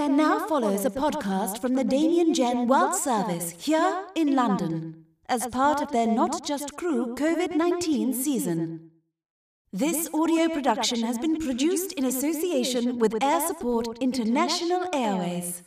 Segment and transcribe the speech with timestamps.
[0.00, 5.46] There now follows a podcast from the Damien Jen World Service here in London as
[5.48, 8.92] part of their Not Just Crew COVID 19 season.
[9.74, 15.64] This audio production has been produced in association with Air Support International Airways.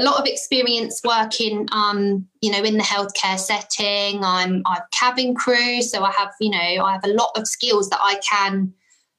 [0.00, 4.24] A lot of experience working um, you know in the healthcare setting.
[4.24, 7.88] I'm i'm cabin crew so i have you know i have a lot of skills
[7.90, 8.72] that i can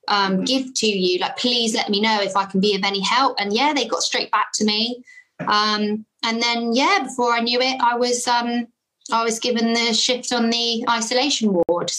[0.07, 1.19] um, give to you.
[1.19, 3.35] Like please let me know if i can be of any help.
[3.39, 5.03] And yeah they got straight back to me.
[5.39, 8.67] Um, and then yeah before i knew it i was um,
[9.11, 11.91] i was given the shift on the isolation ward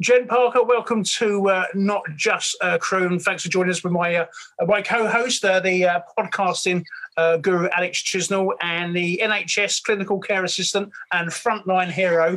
[0.00, 3.92] Jen Parker, welcome to uh, Not Just uh, Crew, and thanks for joining us with
[3.92, 4.26] my uh,
[4.64, 6.84] my co-host, uh, the uh, podcasting
[7.16, 12.36] uh, guru Alex Chisnell, and the NHS clinical care assistant and frontline hero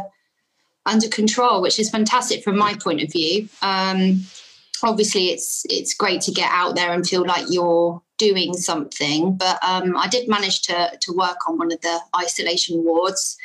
[0.86, 3.48] under control, which is fantastic from my point of view.
[3.60, 4.22] Um,
[4.82, 9.36] obviously, it's it's great to get out there and feel like you're doing something.
[9.36, 13.36] But um, I did manage to to work on one of the isolation wards.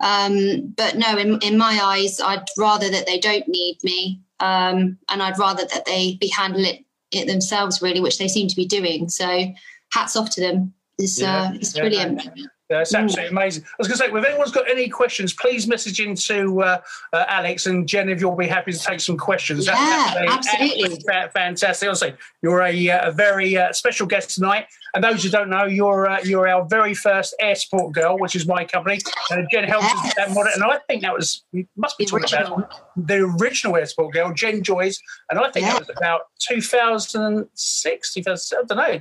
[0.00, 4.96] Um, but no, in, in my eyes, I'd rather that they don't need me, um,
[5.10, 8.56] and I'd rather that they be handle it, it, themselves, really, which they seem to
[8.56, 9.10] be doing.
[9.10, 9.52] So,
[9.92, 10.72] hats off to them.
[10.98, 12.22] It's, yeah, uh, it's yeah, brilliant.
[12.70, 13.64] That's absolutely amazing.
[13.64, 16.80] I was going to say, if anyone's got any questions, please message into uh,
[17.12, 19.66] uh, Alex and Jen if you'll be happy to take some questions.
[19.66, 21.00] Yeah, absolutely.
[21.34, 21.88] fantastic.
[21.88, 24.66] I'll say you're a, uh, a very uh, special guest tonight.
[24.94, 28.36] And those who don't know, you're uh, you're our very first Air Support Girl, which
[28.36, 29.00] is my company.
[29.30, 30.06] And Jen helped yes.
[30.06, 30.52] us that model.
[30.54, 31.44] And I think that was,
[31.76, 35.00] must be talking about the original Air Support Girl, Jen Joyce.
[35.28, 35.72] And I think yeah.
[35.72, 39.00] that was about 2006, 2007, I don't know.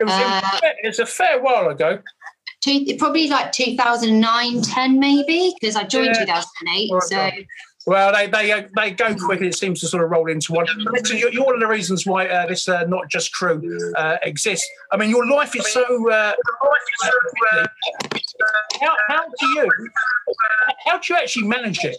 [0.00, 2.02] It was, uh, it, was a fair, it was a fair while ago
[2.64, 6.24] two, probably like 2009, 10 maybe, because I joined yeah.
[6.24, 7.02] 2008.
[7.02, 7.30] So.
[7.86, 10.54] Well, they they uh, they go quick, and it seems to sort of roll into
[10.54, 10.66] one.
[10.92, 13.60] Listen, you're, you're one of the reasons why uh, this uh, not just crew
[13.96, 14.66] uh, exists.
[14.90, 16.10] I mean, your life is so.
[16.10, 16.32] Uh,
[18.80, 19.68] how, how do you
[20.86, 21.96] how do you actually manage it?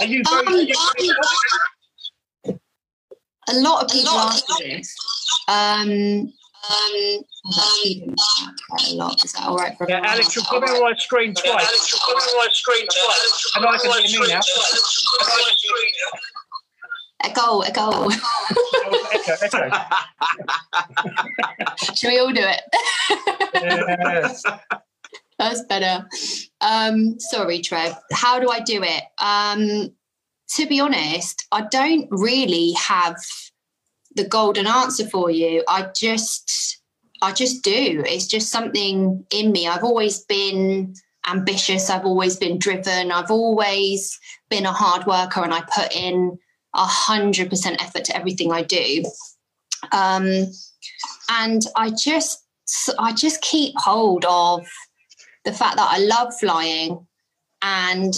[0.00, 0.72] Are you very,
[2.48, 2.58] um,
[3.48, 4.94] a lot of people ask this.
[5.48, 6.32] Um,
[6.68, 9.24] um, a lot.
[9.24, 11.46] Is that all right for Yeah, Alex, you're coming on my screen twice.
[11.46, 13.52] Yeah, Alex, you're coming on my screen twice.
[13.56, 14.40] And I can hear me now.
[17.24, 18.08] Echo, echo.
[19.12, 19.70] echo, echo.
[21.94, 22.62] Should we all do it?
[23.54, 24.42] yes.
[25.38, 26.08] That's better.
[26.60, 27.94] Um, sorry, Trev.
[28.12, 29.02] How do I do it?
[29.18, 29.92] Um,
[30.56, 33.16] to be honest, I don't really have
[34.16, 35.62] the golden answer for you.
[35.68, 36.80] I just
[37.22, 38.02] I just do.
[38.06, 39.66] It's just something in me.
[39.66, 40.94] I've always been
[41.26, 41.90] ambitious.
[41.90, 43.10] I've always been driven.
[43.10, 44.18] I've always
[44.50, 46.38] been a hard worker and I put in
[46.74, 49.04] a hundred percent effort to everything I do.
[49.92, 50.46] Um,
[51.30, 52.42] and I just
[52.98, 54.66] I just keep hold of
[55.44, 57.06] the fact that I love flying
[57.62, 58.14] and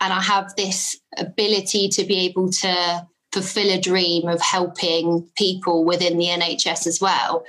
[0.00, 3.06] and I have this ability to be able to
[3.36, 7.44] fulfill a dream of helping people within the NHS as well.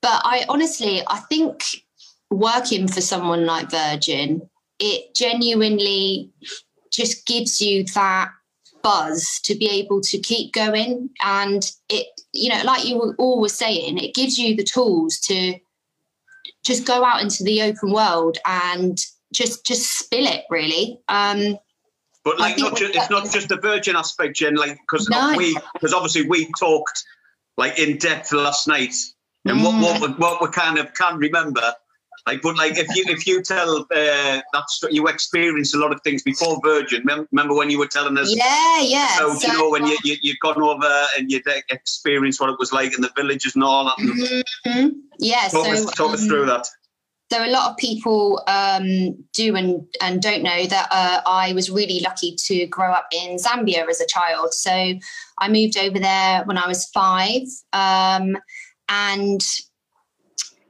[0.00, 1.64] But I honestly, I think
[2.30, 4.48] working for someone like Virgin,
[4.78, 6.30] it genuinely
[6.92, 8.30] just gives you that
[8.84, 11.10] buzz to be able to keep going.
[11.24, 15.18] And it, you know, like you were all were saying, it gives you the tools
[15.24, 15.58] to
[16.64, 18.96] just go out into the open world and
[19.34, 21.00] just just spill it really.
[21.08, 21.58] Um,
[22.24, 24.54] but like, not just, it's not just the Virgin aspect, Jen.
[24.54, 25.34] Like, because no.
[25.36, 27.04] we, because obviously we talked
[27.56, 28.94] like in depth last night,
[29.44, 29.82] and mm.
[29.82, 31.74] what what what we kind of can remember
[32.26, 36.00] like, but like if you if you tell uh, that's you experienced a lot of
[36.02, 37.04] things before Virgin.
[37.04, 38.32] Remember when you were telling us?
[38.34, 39.08] Yeah, yeah.
[39.18, 42.58] So, so you know when you, you you'd gone over and you'd experienced what it
[42.60, 43.96] was like in the villages and all that.
[43.98, 44.88] Mm-hmm.
[45.18, 45.48] Yeah.
[45.48, 46.66] Talk, so, us, talk um, us through that.
[47.32, 51.70] So a lot of people um, do and, and don't know that uh, I was
[51.70, 54.52] really lucky to grow up in Zambia as a child.
[54.52, 54.70] So
[55.38, 58.36] I moved over there when I was five, um,
[58.90, 59.42] and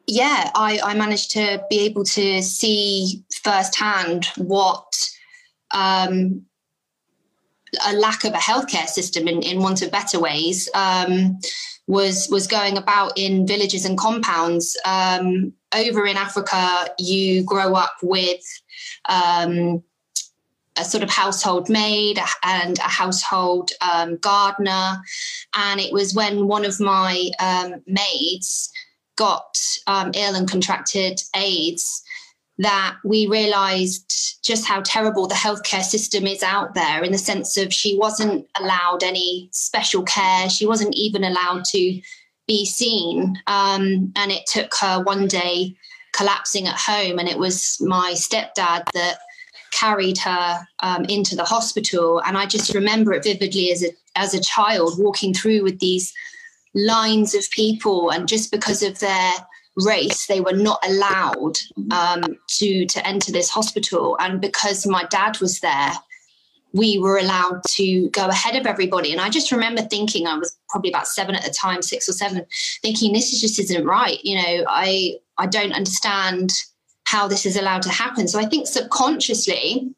[0.07, 4.87] yeah, I, I managed to be able to see firsthand what
[5.73, 6.43] um,
[7.89, 11.41] a lack of a healthcare system, in, in want of better ways, um,
[11.89, 14.79] was was going about in villages and compounds.
[14.85, 18.43] Um, over in Africa, you grow up with
[19.09, 19.83] um,
[20.77, 24.99] a sort of household maid and a household um, gardener,
[25.55, 28.71] and it was when one of my um, maids
[29.17, 32.03] got um, ill and contracted AIDS
[32.59, 37.57] that we realized just how terrible the healthcare system is out there in the sense
[37.57, 40.49] of she wasn't allowed any special care.
[40.49, 42.01] She wasn't even allowed to
[42.47, 43.41] be seen.
[43.47, 45.77] Um, and it took her one day
[46.13, 47.19] collapsing at home.
[47.19, 49.19] And it was my stepdad that
[49.71, 52.21] carried her um, into the hospital.
[52.27, 56.13] And I just remember it vividly as a, as a child walking through with these
[56.75, 59.33] lines of people, and just because of their
[59.77, 61.55] race, they were not allowed
[61.91, 64.17] um, to to enter this hospital.
[64.21, 65.93] And because my dad was there,
[66.73, 69.13] we were allowed to go ahead of everybody.
[69.13, 72.13] And I just remember thinking, I was probably about seven at the time, six or
[72.13, 72.47] seven,
[72.83, 74.19] thinking this is just isn't right.
[74.23, 76.53] You know, I I don't understand
[77.05, 78.29] how this is allowed to happen.
[78.29, 79.95] So I think subconsciously,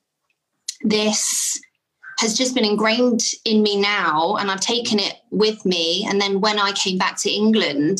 [0.83, 1.61] this
[2.19, 6.07] has just been ingrained in me now and I've taken it with me.
[6.09, 7.99] And then when I came back to England,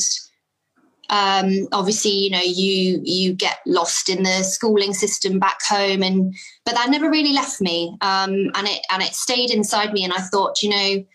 [1.09, 6.35] um, obviously, you know, you you get lost in the schooling system back home and
[6.65, 7.95] but that never really left me.
[8.01, 11.05] Um, and it and it stayed inside me and I thought, you know,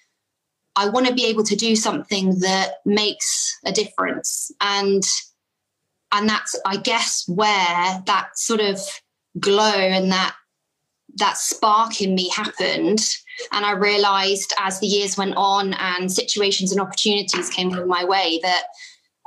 [0.76, 4.52] I want to be able to do something that makes a difference.
[4.60, 5.02] And
[6.12, 8.80] and that's I guess where that sort of
[9.40, 10.34] glow and that
[11.16, 13.00] that spark in me happened.
[13.52, 18.38] And I realized as the years went on and situations and opportunities came my way
[18.42, 18.64] that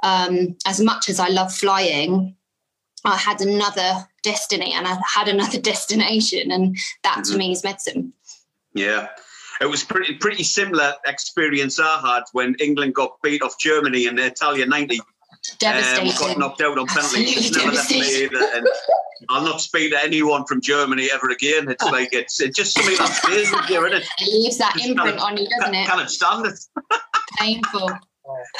[0.04, 2.36] um, as much as I love flying,
[3.06, 6.52] I had another destiny and I had another destination.
[6.52, 7.32] And that mm-hmm.
[7.32, 8.14] to me is medicine.
[8.74, 9.10] Yeah.
[9.62, 14.16] It was pretty pretty similar experience I had when England got beat off Germany in
[14.16, 15.00] the Italia 90
[15.60, 16.10] Devastating.
[16.12, 17.56] Um, got knocked out on penalties.
[17.56, 18.38] never left me either.
[18.56, 18.68] And
[19.30, 21.70] I'll not speak to anyone from Germany ever again.
[21.70, 24.08] It's like it's, it's just something that stays with you, isn't it?
[24.22, 25.88] It leaves that just imprint on you, doesn't it?
[25.88, 26.60] Can't stand it.
[27.38, 27.90] Painful.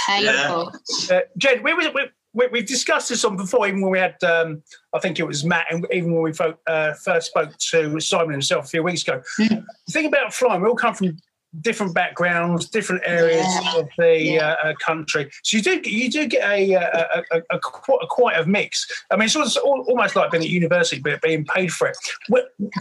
[0.08, 0.72] Painful.
[1.10, 1.18] Yeah.
[1.18, 1.90] Uh, Jen, we, we,
[2.34, 5.44] we, we've discussed this on before, even when we had, um, I think it was
[5.44, 9.04] Matt, and even when we folk, uh, first spoke to Simon himself a few weeks
[9.04, 9.22] ago.
[9.40, 9.64] Mm.
[9.88, 11.18] The thing about flying, we all come from
[11.62, 13.78] different backgrounds, different areas yeah.
[13.78, 14.56] of the yeah.
[14.64, 15.30] uh, country.
[15.44, 18.88] So you do you do get a, a, a, a, quite a mix.
[19.12, 21.98] I mean, it's almost like being at university, but being paid for it.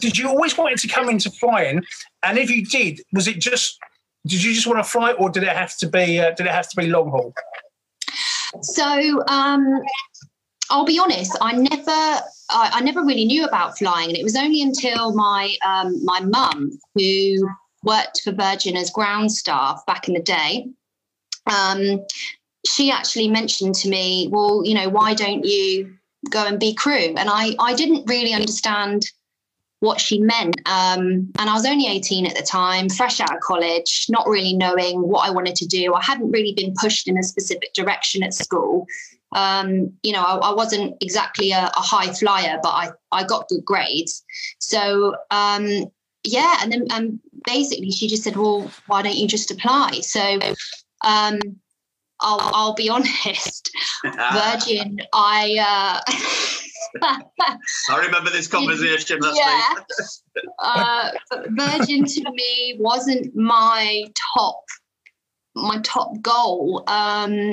[0.00, 1.82] Did you always want it to come into flying?
[2.22, 3.78] And if you did, was it just
[4.26, 6.52] did you just want to fly, or did it have to be uh, did it
[6.52, 7.34] have to be long haul?
[8.62, 9.22] So.
[9.28, 9.80] Um,
[10.70, 11.36] I'll be honest.
[11.42, 15.54] I never, I, I, never really knew about flying, and it was only until my
[15.62, 17.46] um, my mum, who
[17.82, 20.66] worked for Virgin as ground staff back in the day.
[21.46, 22.04] Um,
[22.66, 25.94] she actually mentioned to me, well, you know, why don't you
[26.30, 27.14] go and be crew?
[27.16, 29.10] And I, I didn't really understand
[29.82, 30.60] what she meant.
[30.66, 34.54] Um, and I was only 18 at the time, fresh out of college, not really
[34.54, 35.92] knowing what I wanted to do.
[35.92, 38.86] I hadn't really been pushed in a specific direction at school.
[39.32, 43.48] Um, you know, I, I, wasn't exactly a, a, high flyer, but I, I got
[43.48, 44.22] good grades.
[44.60, 45.86] So, um,
[46.22, 50.38] yeah, and then um, basically she just said, "Well, why don't you just apply?" So,
[51.04, 51.40] um,
[52.20, 53.70] I'll I'll be honest,
[54.04, 56.02] Virgin, I.
[56.06, 56.12] Uh,
[57.02, 59.74] I remember this conversation last yeah.
[59.74, 60.44] week.
[60.58, 61.10] uh,
[61.48, 64.62] Virgin to me wasn't my top
[65.54, 67.52] my top goal um,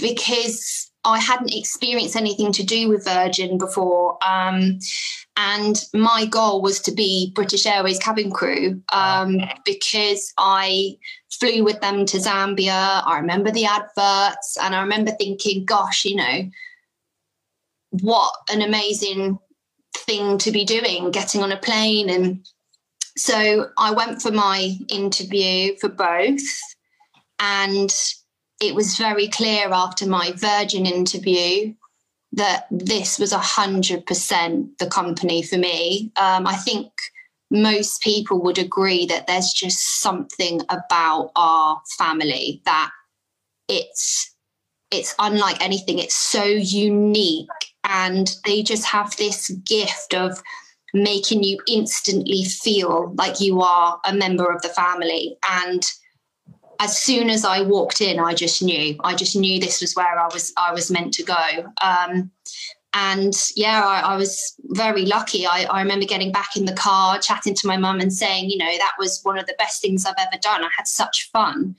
[0.00, 4.18] because I hadn't experienced anything to do with Virgin before.
[4.24, 4.78] Um,
[5.36, 10.96] and my goal was to be British Airways cabin crew um, because I
[11.30, 13.02] flew with them to Zambia.
[13.06, 16.50] I remember the adverts and I remember thinking, gosh, you know,
[18.00, 19.38] what an amazing
[19.96, 22.08] thing to be doing, getting on a plane.
[22.10, 22.46] And
[23.16, 26.42] so I went for my interview for both.
[27.38, 27.94] And
[28.60, 31.74] it was very clear after my Virgin interview
[32.32, 36.12] that this was hundred percent the company for me.
[36.16, 36.90] Um, I think
[37.50, 42.90] most people would agree that there's just something about our family that
[43.68, 44.34] it's
[44.90, 45.98] it's unlike anything.
[45.98, 47.48] It's so unique,
[47.84, 50.42] and they just have this gift of
[50.94, 55.84] making you instantly feel like you are a member of the family and
[56.80, 58.96] as soon as I walked in, I just knew.
[59.02, 60.52] I just knew this was where I was.
[60.56, 61.72] I was meant to go.
[61.82, 62.30] Um,
[62.94, 65.46] and yeah, I, I, was very lucky.
[65.46, 68.56] I, I, remember getting back in the car, chatting to my mum, and saying, you
[68.56, 70.64] know, that was one of the best things I've ever done.
[70.64, 71.76] I had such fun.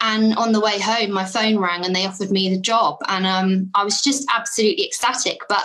[0.00, 3.26] And on the way home, my phone rang, and they offered me the job, and
[3.26, 5.38] um, I was just absolutely ecstatic.
[5.48, 5.64] But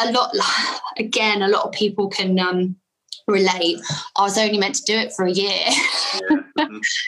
[0.00, 0.34] a lot,
[0.98, 2.76] again, a lot of people can um,
[3.28, 3.78] relate.
[4.16, 5.60] I was only meant to do it for a year.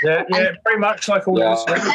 [0.04, 1.56] yeah, yeah, pretty much like all yeah.
[1.68, 1.92] yeah.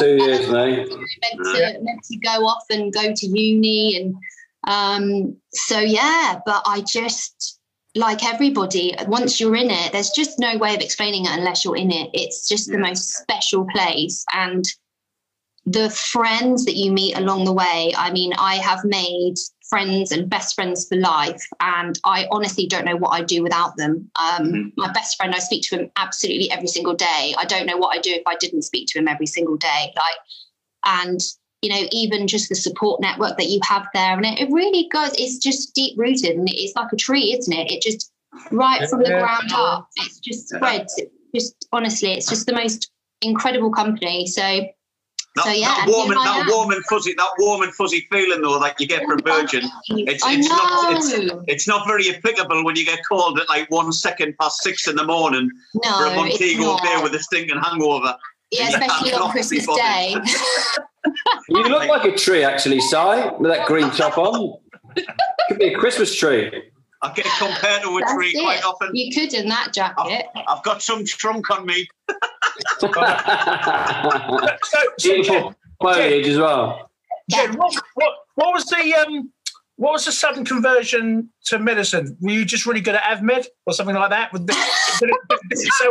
[0.00, 0.88] Two years, mate.
[0.88, 4.14] Meant to, meant to go off and go to uni, and
[4.66, 6.40] um, so yeah.
[6.44, 7.57] But I just
[7.94, 8.94] like everybody.
[9.06, 12.10] Once you're in it, there's just no way of explaining it unless you're in it.
[12.12, 14.64] It's just the most special place, and
[15.66, 17.92] the friends that you meet along the way.
[17.96, 19.34] I mean, I have made
[19.68, 21.44] friends and best friends for life.
[21.60, 24.10] And I honestly don't know what I'd do without them.
[24.18, 24.68] Um, mm-hmm.
[24.76, 27.34] My best friend, I speak to him absolutely every single day.
[27.36, 29.92] I don't know what I'd do if I didn't speak to him every single day.
[29.94, 30.16] Like,
[30.84, 31.20] and
[31.62, 34.88] you know, even just the support network that you have there, and it, it really
[34.92, 35.12] goes.
[35.18, 37.70] It's just deep rooted, and it's like a tree, isn't it?
[37.70, 38.12] It just
[38.50, 39.88] right from the ground up.
[39.96, 40.94] It's just spreads.
[40.98, 42.90] It just honestly, it's just the most
[43.22, 44.26] incredible company.
[44.26, 44.68] So
[45.36, 48.42] that, so, yeah, that warm and that warm and fuzzy, that warm and fuzzy feeling
[48.42, 52.76] though that you get from Virgin, it's it's not it's, it's not very applicable when
[52.76, 56.14] you get called at like one second past six in the morning no, for a
[56.14, 58.16] Montego Bay with a stinking hangover.
[58.50, 60.14] Yeah, especially on Christmas Day.
[61.48, 62.96] you look like a tree, actually, Si,
[63.38, 64.58] with that green top on.
[65.48, 66.70] Could be a Christmas tree.
[67.00, 68.42] I get compared to a That's tree it.
[68.42, 68.90] quite often.
[68.94, 70.26] You could in that jacket.
[70.34, 71.86] I've, I've got some trunk on me.
[72.78, 72.88] so,
[74.98, 76.90] Beautiful foliage as well.
[77.30, 79.30] Jen, what, what, what was the um,
[79.76, 82.16] what was the sudden conversion to medicine?
[82.20, 84.32] Were you just really good at AvMed or something like that?
[84.32, 85.16] Was it, did it,
[85.48, 85.90] did it sow?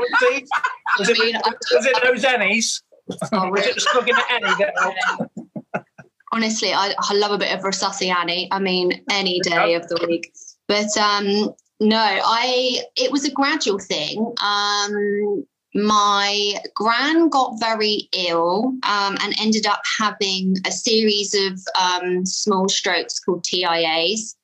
[0.99, 1.41] Was it,
[1.73, 2.83] was it those Annies?
[3.31, 5.85] Oh, was it the slugging at Annie that
[6.33, 8.49] Honestly, I, I love a bit of Resusci Annie.
[8.51, 10.33] I mean, any day of the week.
[10.67, 14.33] But um, no, I it was a gradual thing.
[14.43, 22.25] Um, my gran got very ill um, and ended up having a series of um,
[22.25, 24.35] small strokes called TIAs.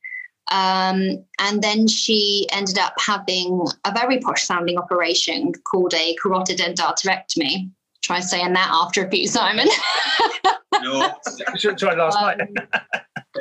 [0.51, 6.59] Um, and then she ended up having a very posh sounding operation called a carotid
[6.59, 7.71] endarterectomy.
[8.03, 9.67] Try saying that after a few, Simon.
[10.81, 11.09] no,
[11.47, 12.41] I tried last night.
[12.41, 12.53] Um,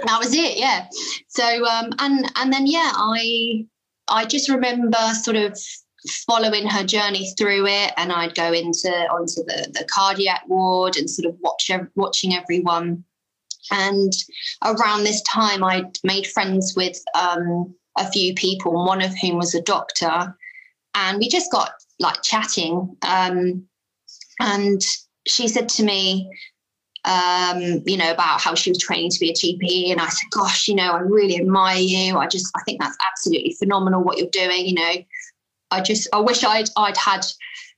[0.06, 0.86] that was it, yeah.
[1.28, 3.66] So um, and and then yeah, I
[4.08, 5.58] I just remember sort of
[6.26, 11.08] following her journey through it and I'd go into onto the, the cardiac ward and
[11.08, 13.04] sort of watch watching everyone
[13.70, 14.12] and
[14.64, 19.54] around this time I'd made friends with um, a few people one of whom was
[19.54, 20.36] a doctor
[20.94, 23.64] and we just got like chatting um,
[24.42, 24.80] and
[25.26, 26.30] she said to me
[27.04, 29.90] um, you know, about how she was training to be a GP.
[29.90, 32.16] And I said, gosh, you know, I really admire you.
[32.16, 34.66] I just, I think that's absolutely phenomenal what you're doing.
[34.66, 34.92] You know,
[35.70, 37.26] I just, I wish I'd, I'd had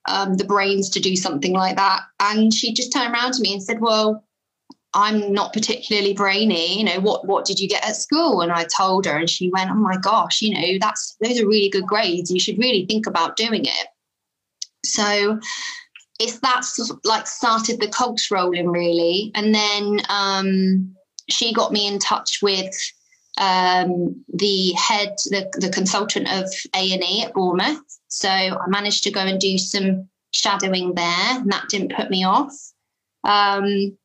[0.09, 2.03] um, the brains to do something like that.
[2.21, 4.25] And she just turned around to me and said, well,
[4.93, 6.79] I'm not particularly brainy.
[6.79, 8.43] You know, what, what did you get at school?
[8.43, 11.49] And I told her and she went, oh my gosh, you know, that's, those are
[11.49, 12.31] really good grades.
[12.31, 13.87] You should really think about doing it.
[14.85, 15.41] So
[16.19, 19.33] it's that's like started the cogs rolling really.
[19.35, 20.95] And then um,
[21.29, 22.75] she got me in touch with
[23.39, 26.45] um, the head the, the consultant of
[26.75, 27.83] a&e at bournemouth.
[28.09, 32.25] So i managed to go and do some shadowing there and that didn't put me
[32.25, 32.55] off.
[33.25, 33.97] Um,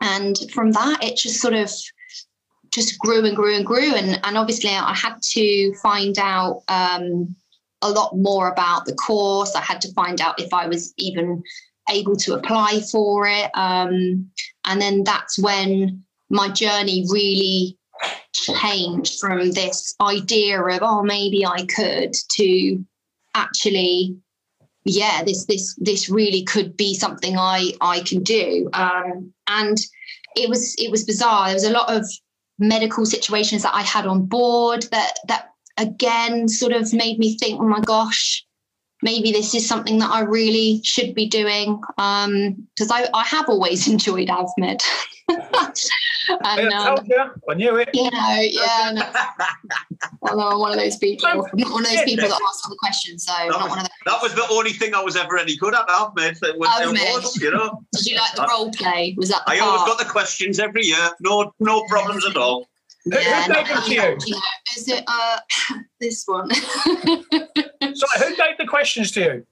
[0.00, 1.70] and from that it just sort of
[2.70, 3.94] just grew and grew and grew.
[3.94, 7.36] And, and obviously i had to find out um,
[7.82, 9.54] a lot more about the course.
[9.54, 11.42] I had to find out if I was even
[11.90, 13.50] able to apply for it.
[13.54, 14.30] Um,
[14.64, 17.78] and then that's when my journey really
[18.32, 22.84] changed from this idea of oh maybe I could to
[23.34, 24.16] actually
[24.84, 29.78] yeah this this this really could be something I I can do um, and
[30.36, 32.04] it was it was bizarre there was a lot of
[32.58, 37.60] medical situations that I had on board that that again sort of made me think
[37.60, 38.46] oh my gosh
[39.02, 43.48] maybe this is something that I really should be doing because um, I, I have
[43.48, 44.82] always enjoyed AvMed.
[45.28, 46.98] and, um,
[47.48, 47.90] I knew it.
[47.92, 48.92] You know, yeah.
[48.94, 49.02] No.
[50.50, 51.26] I'm one of those people.
[51.26, 53.24] I'm not one of those people that ask all the questions.
[53.24, 53.90] So that, not one of those.
[54.06, 55.86] that was the only thing I was ever any good at.
[55.88, 56.42] AvMed.
[56.42, 56.96] It was, AvMed.
[56.96, 57.82] It was, you know.
[57.92, 59.14] Did you like the role play?
[59.16, 59.42] Was that?
[59.46, 59.68] I part?
[59.68, 61.10] always got the questions every year.
[61.20, 62.66] No, no problems at all.
[63.06, 63.82] Yeah, who, who gave them
[64.18, 64.40] to you?
[64.76, 65.38] Is it uh,
[66.00, 66.50] this one?
[66.54, 69.46] so who gave the questions to you?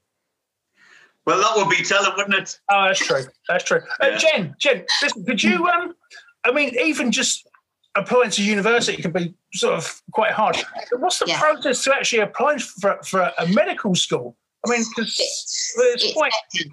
[1.26, 2.58] Well, that would be telling, wouldn't it?
[2.70, 3.23] Oh, that's true.
[3.49, 3.80] That's true.
[4.02, 4.08] Uh, yeah.
[4.08, 5.66] Uh, Jen, Jen, listen, could you?
[5.66, 5.94] Um,
[6.44, 7.49] I mean, even just
[7.94, 10.56] applying to university can be sort of quite hard.
[10.99, 11.40] What's the yeah.
[11.40, 14.37] process to actually apply for for a medical school?
[14.66, 16.32] I mean, because it's, it's, it's, quite.
[16.56, 16.73] Epic.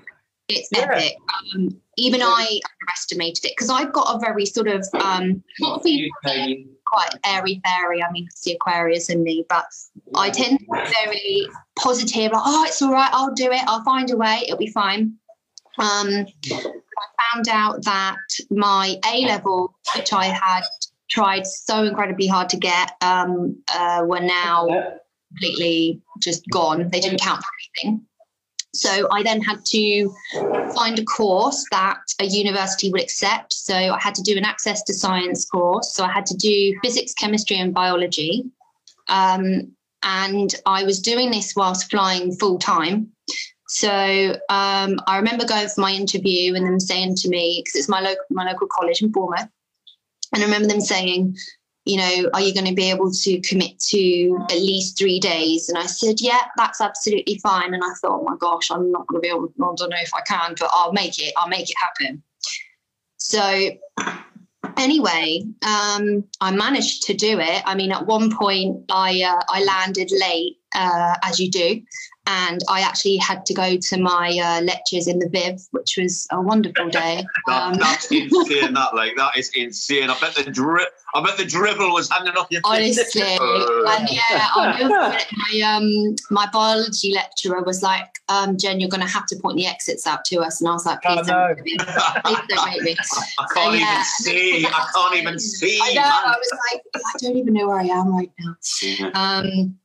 [0.53, 0.87] It's yeah.
[0.91, 1.13] epic.
[1.55, 5.83] Um, even I underestimated it because I've got a very sort of um, not
[6.91, 8.03] quite airy fairy.
[8.03, 9.65] I mean, it's the Aquarius in me, but
[10.15, 12.31] I tend to be very positive.
[12.31, 13.09] Like, oh, it's all right.
[13.13, 13.61] I'll do it.
[13.67, 14.41] I'll find a way.
[14.43, 15.13] It'll be fine.
[15.79, 18.17] Um, I found out that
[18.49, 20.63] my A level, which I had
[21.09, 24.67] tried so incredibly hard to get, um, uh, were now
[25.29, 26.89] completely just gone.
[26.91, 27.51] They didn't count for
[27.83, 28.05] anything.
[28.73, 30.13] So I then had to
[30.73, 33.53] find a course that a university would accept.
[33.53, 35.93] So I had to do an access to science course.
[35.93, 38.45] So I had to do physics, chemistry, and biology.
[39.09, 39.73] Um,
[40.03, 43.11] and I was doing this whilst flying full time.
[43.67, 47.89] So um, I remember going for my interview and them saying to me, because it's
[47.89, 49.47] my local my local college in Bournemouth,
[50.33, 51.37] and I remember them saying,
[51.85, 55.67] you know, are you going to be able to commit to at least three days?
[55.67, 57.73] And I said, yeah, that's absolutely fine.
[57.73, 59.97] And I thought, oh my gosh, I'm not going to be able, I don't know
[59.99, 62.21] if I can, but I'll make it, I'll make it happen.
[63.17, 63.71] So
[64.77, 67.63] anyway, um, I managed to do it.
[67.65, 71.81] I mean, at one point I, uh, I landed late, uh, as you do
[72.31, 76.27] and I actually had to go to my uh, lectures in the Viv, which was
[76.31, 77.25] a wonderful day.
[77.47, 78.73] that, um, that's insane.
[78.73, 80.09] That like that is insane.
[80.09, 80.87] I bet the drip.
[81.13, 82.97] I bet the dribble was hanging off your face.
[82.97, 89.05] Honestly, and yeah, I my um my biology lecturer was like, um, "Jen, you're going
[89.05, 91.23] to have to point the exits out to us," and I was like, "Please, oh,
[91.23, 91.63] don't, no.
[92.23, 92.95] please, don't make me."
[93.39, 94.65] I can't so, yeah, even see.
[94.65, 95.79] I can't even see.
[95.83, 96.01] I know.
[96.01, 96.11] Man.
[96.11, 99.11] I was like, I don't even know where I am right now.
[99.15, 99.77] Um,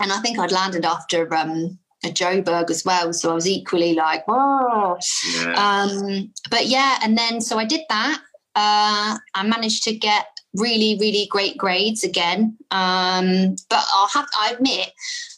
[0.00, 3.12] and I think I'd landed after um a Joburg as well.
[3.12, 4.98] So I was equally like, oh.
[5.40, 5.52] Yeah.
[5.54, 8.20] Um, but yeah, and then so I did that.
[8.54, 12.56] Uh, I managed to get really, really great grades again.
[12.70, 14.92] Um, but I'll have I admit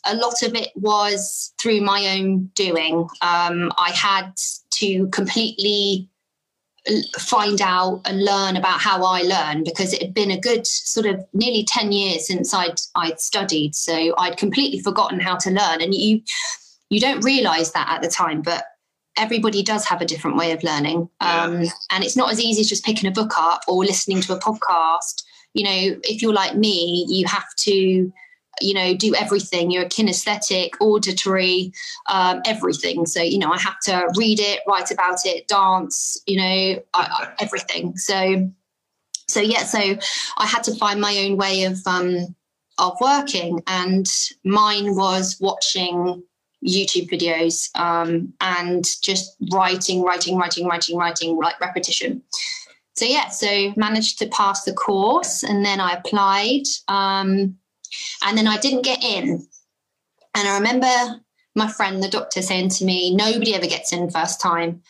[0.06, 3.08] a lot of it was through my own doing.
[3.22, 4.32] Um, I had
[4.72, 6.08] to completely
[7.18, 11.06] find out and learn about how I learn because it had been a good sort
[11.06, 13.74] of nearly 10 years since I'd I'd studied.
[13.74, 16.20] So I'd completely forgotten how to learn and you
[16.90, 18.64] you don't realize that at the time but
[19.16, 21.08] everybody does have a different way of learning.
[21.20, 21.70] Um, yeah.
[21.90, 24.40] and it's not as easy as just picking a book up or listening to a
[24.40, 25.22] podcast.
[25.54, 28.12] You know if you're like me you have to
[28.60, 29.70] you know do everything.
[29.70, 31.72] You're kinesthetic auditory
[32.06, 33.06] um, everything.
[33.06, 37.32] So you know i have to read it write about it dance you know I,
[37.40, 37.96] everything.
[37.96, 38.50] So
[39.26, 39.78] so yeah so
[40.36, 42.34] i had to find my own way of um
[42.78, 43.62] of working.
[43.66, 44.06] And
[44.44, 46.22] mine was watching
[46.64, 52.22] YouTube videos um, and just writing, writing, writing, writing, writing, like repetition.
[52.94, 57.56] So yeah, so managed to pass the course, and then I applied, um,
[58.22, 59.46] and then I didn't get in.
[60.34, 61.20] And I remember
[61.54, 64.82] my friend, the doctor, saying to me, "Nobody ever gets in first time."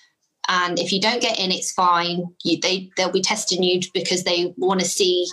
[0.48, 2.26] And if you don't get in, it's fine.
[2.44, 5.26] You, they they'll be testing you because they want to see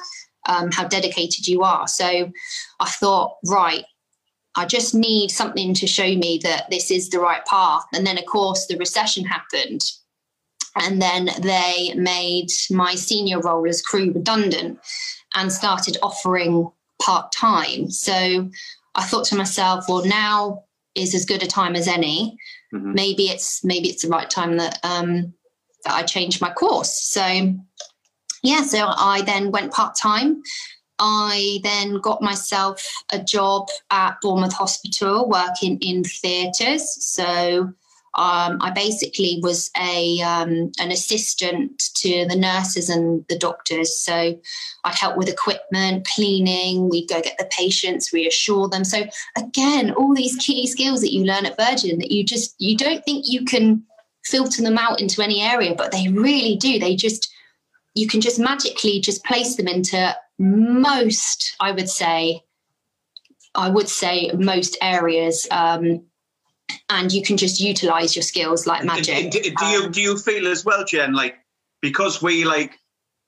[0.47, 1.87] um, how dedicated you are.
[1.87, 2.31] So
[2.79, 3.85] I thought, right,
[4.55, 7.83] I just need something to show me that this is the right path.
[7.93, 9.81] And then, of course, the recession happened.
[10.75, 14.79] And then they made my senior role as crew redundant
[15.35, 17.89] and started offering part time.
[17.89, 18.49] So
[18.95, 20.63] I thought to myself, well, now
[20.95, 22.37] is as good a time as any.
[22.73, 22.93] Mm-hmm.
[22.93, 25.33] Maybe it's maybe it's the right time that um,
[25.85, 26.93] that I changed my course.
[26.93, 27.53] So
[28.43, 30.41] yeah, so I then went part time
[31.03, 37.03] I then got myself a job at Bournemouth Hospital working in theatres.
[37.03, 37.73] So
[38.15, 43.97] um, I basically was a um, an assistant to the nurses and the doctors.
[43.97, 44.37] So
[44.83, 46.89] I'd help with equipment, cleaning.
[46.89, 48.83] We'd go get the patients, reassure them.
[48.83, 49.05] So
[49.37, 53.03] again, all these key skills that you learn at Virgin that you just you don't
[53.05, 53.83] think you can
[54.25, 56.79] filter them out into any area, but they really do.
[56.79, 57.33] They just
[57.93, 62.43] you can just magically just place them into most, I would say,
[63.55, 65.47] I would say most areas.
[65.49, 66.05] Um,
[66.89, 69.31] and you can just utilize your skills like magic.
[69.31, 71.13] Do, do, do you do you feel as well, Jen?
[71.13, 71.37] Like
[71.81, 72.77] because we like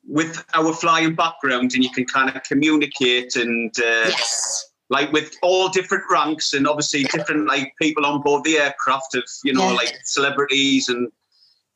[0.05, 4.71] with our flying background, and you can kind of communicate and uh, yes.
[4.89, 9.23] like with all different ranks and obviously different like people on board the aircraft of
[9.43, 11.11] you know like celebrities and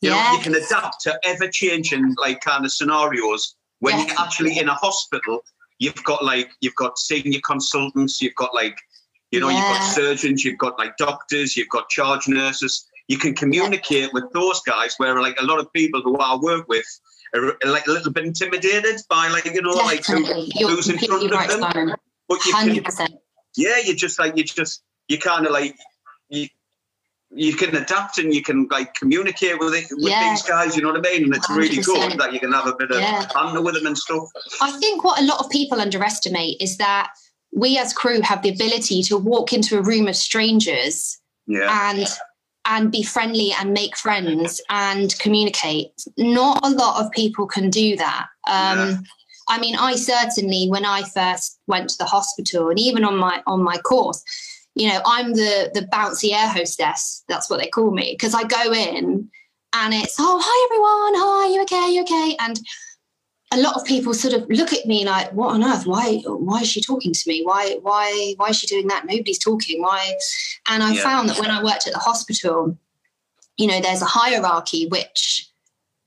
[0.02, 0.32] you yes.
[0.32, 4.08] know you can adapt to ever changing like kind of scenarios when yes.
[4.08, 5.44] you're actually in a hospital.
[5.80, 8.78] You've got like you've got senior consultants, you've got like
[9.32, 9.58] you know, yeah.
[9.58, 12.86] you've got surgeons, you've got like doctors, you've got charge nurses.
[13.08, 14.10] You can communicate yeah.
[14.14, 16.86] with those guys where like a lot of people who I work with
[17.34, 20.34] are like a little bit intimidated by like, you know, Definitely.
[20.34, 21.72] like who, who's in front right, of them.
[21.72, 21.96] Simon.
[22.28, 22.98] But you 100%.
[22.98, 23.18] Can,
[23.56, 25.76] yeah, you just like, you just, you kind of like,
[26.30, 26.48] you,
[27.30, 30.30] you can adapt and you can like communicate with it with yeah.
[30.30, 31.26] these guys, you know what I mean?
[31.26, 31.58] And it's 100%.
[31.58, 33.28] really good that you can have a bit of yeah.
[33.34, 34.30] banter with them and stuff.
[34.62, 37.12] I think what a lot of people underestimate is that
[37.54, 41.92] we as crew have the ability to walk into a room of strangers yeah.
[41.92, 42.08] and
[42.66, 45.92] and be friendly and make friends and communicate.
[46.18, 48.26] Not a lot of people can do that.
[48.46, 48.98] Um, yeah.
[49.50, 53.42] I mean, I certainly, when I first went to the hospital, and even on my
[53.48, 54.22] on my course,
[54.76, 57.24] you know, I'm the the bouncy air hostess.
[57.30, 59.30] That's what they call me because I go in
[59.74, 62.60] and it's oh hi everyone, hi, you okay, you okay, and
[63.52, 65.86] a lot of people sort of look at me like, what on earth?
[65.86, 67.44] Why why is she talking to me?
[67.44, 69.06] Why why why is she doing that?
[69.06, 69.82] Nobody's talking.
[69.82, 70.14] Why?
[70.68, 71.04] And I yeah.
[71.04, 72.78] found that when I worked at the hospital,
[73.56, 75.50] you know, there's a hierarchy which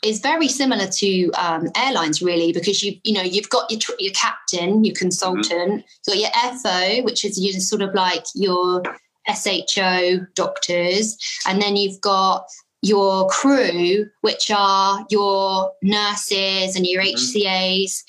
[0.03, 4.13] is very similar to um, airlines, really, because you you know you've got your your
[4.13, 6.11] captain, your consultant, mm-hmm.
[6.13, 8.83] you've got your FO, which is your sort of like your
[9.29, 12.47] SHO doctors, and then you've got
[12.83, 17.15] your crew, which are your nurses and your mm-hmm.
[17.15, 18.03] HCAs.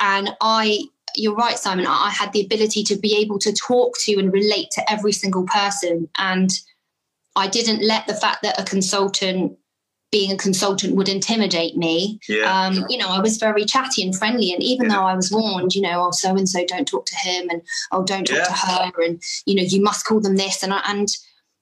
[0.00, 0.84] And I,
[1.16, 4.70] you're right, Simon, I had the ability to be able to talk to and relate
[4.72, 6.08] to every single person.
[6.18, 6.50] And
[7.36, 9.58] I didn't let the fact that a consultant
[10.14, 12.20] being a consultant would intimidate me.
[12.28, 12.44] Yeah.
[12.44, 14.52] Um, you know, I was very chatty and friendly.
[14.52, 14.94] And even yeah.
[14.94, 17.60] though I was warned, you know, oh, so and so don't talk to him and
[17.90, 18.44] oh, don't talk yeah.
[18.44, 18.92] to her.
[19.02, 20.62] And, you know, you must call them this.
[20.62, 21.08] And I, and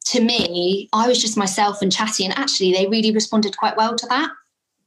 [0.06, 3.96] to me, I was just myself and chatty, and actually, they really responded quite well
[3.96, 4.30] to that.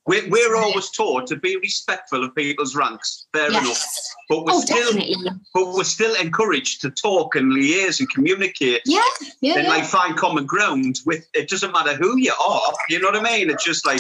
[0.08, 3.64] We're, we're always taught to be respectful of people's ranks, fair yes.
[3.64, 3.86] enough.
[4.30, 5.32] But we're oh, still, definitely.
[5.52, 8.82] but we're still encouraged to talk and liaise and communicate.
[8.86, 9.02] Yeah,
[9.42, 9.56] yeah.
[9.56, 9.70] And yeah.
[9.70, 11.26] like find common ground with.
[11.34, 12.74] It doesn't matter who you are.
[12.90, 13.50] You know what I mean?
[13.50, 14.00] It's just like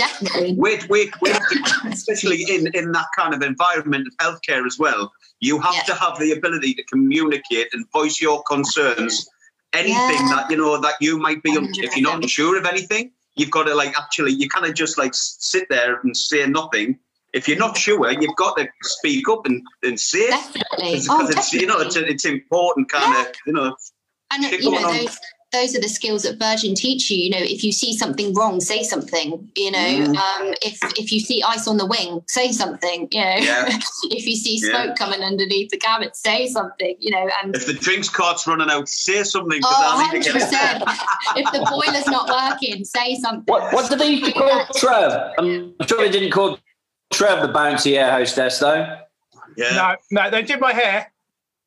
[0.58, 1.12] we we
[1.86, 5.12] especially in in that kind of environment of healthcare as well.
[5.40, 5.84] You have yeah.
[5.84, 9.28] to have the ability to communicate and voice your concerns
[9.76, 10.36] anything yeah.
[10.36, 13.64] that you know that you might be if you're not sure of anything you've got
[13.64, 16.98] to like actually you kind of just like sit there and say nothing.
[17.34, 21.00] If you're not sure you've got to speak up and, and say definitely.
[21.00, 23.22] Because oh, it's you know it's, it's important kind yeah.
[23.24, 23.76] of you know
[24.32, 25.18] and you know those
[25.56, 27.18] those are the skills that Virgin teach you.
[27.18, 29.50] You know, if you see something wrong, say something.
[29.56, 30.16] You know, mm.
[30.16, 33.08] um, if if you see ice on the wing, say something.
[33.12, 33.66] You know, yeah.
[34.12, 34.96] if you see smoke yeah.
[34.96, 36.96] coming underneath the cabin, say something.
[37.00, 39.62] You know, and if the drinks cart's running out, say something.
[39.64, 40.84] Oh, 100 percent.
[41.38, 43.52] If the boiler's not working, say something.
[43.52, 45.34] What what did they used to call Trev?
[45.40, 46.60] I'm sure they didn't call
[47.14, 49.00] Trev the bouncy air hostess though.
[49.58, 49.96] Yeah.
[50.12, 51.12] No, no, they did my hair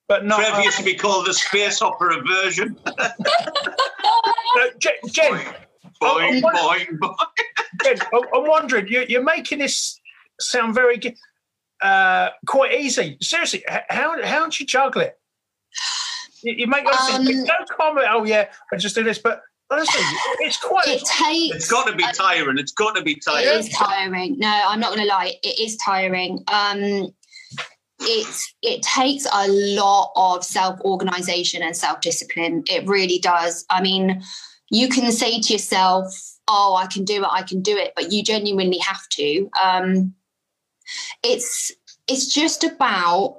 [0.09, 0.41] but not.
[0.41, 2.77] Trev used to be called the space opera version.
[2.87, 5.55] no, Jen, Jen
[6.01, 7.17] boing, boing, boing,
[7.85, 10.01] Jen, I'm wondering, you, you're making this
[10.41, 11.01] sound very
[11.83, 13.19] uh, quite easy.
[13.21, 15.19] Seriously, how how do you juggle it?
[16.43, 18.07] You, you make um, no comment.
[18.11, 20.03] Oh yeah, I just do this, but honestly,
[20.41, 20.89] it's quite.
[20.89, 21.57] It takes.
[21.57, 22.59] It's got to be tiring.
[22.59, 23.47] It's got to be tiring.
[23.47, 24.39] It is tiring.
[24.39, 25.35] No, I'm not going to lie.
[25.43, 26.43] It is tiring.
[26.49, 27.15] Um,
[28.09, 32.65] it's it takes a lot of self organization and self discipline.
[32.69, 33.65] It really does.
[33.71, 34.23] I mean,
[34.71, 36.07] you can say to yourself,
[36.49, 37.29] "Oh, I can do it.
[37.31, 39.51] I can do it," but you genuinely have to.
[39.63, 40.15] Um,
[41.23, 41.73] it's
[42.09, 43.37] it's just about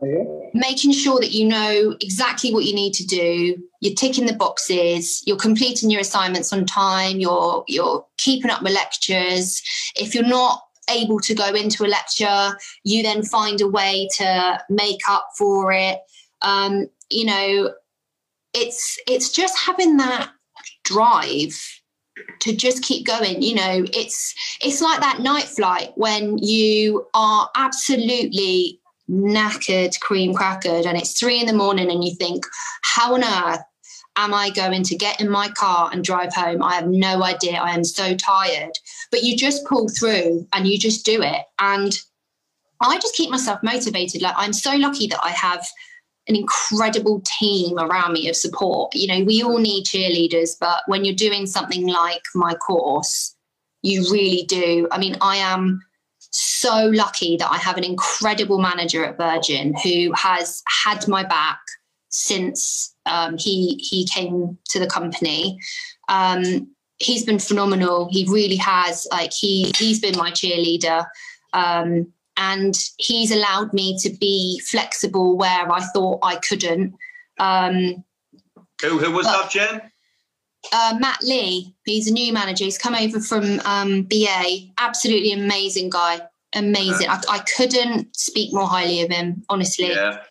[0.53, 5.23] making sure that you know exactly what you need to do you're ticking the boxes
[5.25, 9.62] you're completing your assignments on time you're you're keeping up with lectures
[9.95, 14.60] if you're not able to go into a lecture, you then find a way to
[14.69, 15.99] make up for it.
[16.41, 17.73] Um, you know,
[18.54, 20.32] it's it's just having that
[20.84, 21.56] drive
[22.39, 27.49] to just keep going you know it's it's like that night flight when you are
[27.56, 32.45] absolutely knackered cream crackered and it's three in the morning and you think
[32.82, 33.62] how on earth
[34.19, 36.62] am i going to get in my car and drive home?
[36.62, 37.54] I have no idea.
[37.54, 38.73] I am so tired
[39.12, 42.00] but you just pull through and you just do it and
[42.82, 45.65] i just keep myself motivated like i'm so lucky that i have
[46.30, 48.93] an incredible team around me of support.
[48.93, 53.36] You know, we all need cheerleaders, but when you're doing something like my course,
[53.82, 54.88] you really do.
[54.91, 55.82] I mean, I am
[56.19, 61.60] so lucky that I have an incredible manager at Virgin who has had my back
[62.10, 65.58] since um, he he came to the company.
[66.10, 66.69] Um,
[67.00, 68.10] he's been phenomenal.
[68.12, 69.08] He really has.
[69.12, 71.06] Like he he's been my cheerleader.
[71.54, 76.96] Um, and he's allowed me to be flexible where I thought I couldn't.
[77.38, 78.04] Um,
[78.82, 79.82] who, who was but, that, Jen?
[80.72, 81.76] Uh, Matt Lee.
[81.84, 82.64] He's a new manager.
[82.64, 84.70] He's come over from um, BA.
[84.78, 86.22] Absolutely amazing guy.
[86.54, 87.08] Amazing.
[87.08, 87.22] Yeah.
[87.28, 89.90] I, I, couldn't speak more highly of him, honestly.
[89.90, 90.24] Yeah.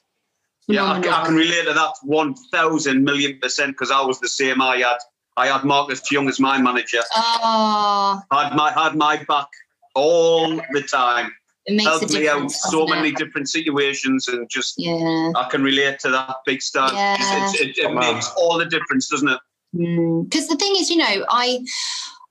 [0.66, 4.28] Yeah, I, I, can relate to that one thousand million percent because I was the
[4.28, 4.60] same.
[4.60, 4.98] I had
[5.38, 7.00] I had Marcus Young as my manager.
[7.14, 8.20] Oh.
[8.32, 9.48] Had my had my back
[9.94, 11.32] all the time
[11.68, 15.98] it makes helped me out so many different situations and just yeah I can relate
[16.00, 16.92] to that big start.
[16.94, 17.16] Yeah.
[17.52, 19.40] It, it, it makes all the difference, doesn't it?
[19.72, 20.48] Because mm.
[20.48, 21.64] the thing is, you know, I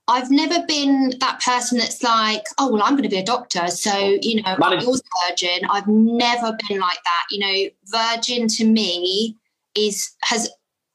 [0.08, 3.68] I've never been that person that's like, oh well, I'm going to be a doctor,
[3.68, 5.60] so you know, Manage- yours virgin.
[5.70, 7.24] I've never been like that.
[7.30, 9.36] You know, virgin to me
[9.76, 10.50] is has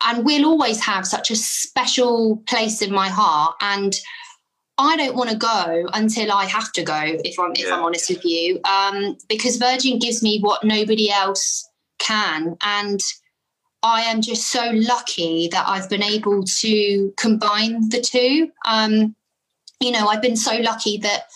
[0.06, 3.96] and we'll always have such a special place in my heart and
[4.78, 7.00] I don't want to go until I have to go.
[7.00, 11.70] If I'm if I'm honest with you, um, because Virgin gives me what nobody else
[12.00, 13.00] can, and
[13.84, 18.50] I am just so lucky that I've been able to combine the two.
[18.66, 19.16] Um,
[19.80, 21.28] you know, I've been so lucky that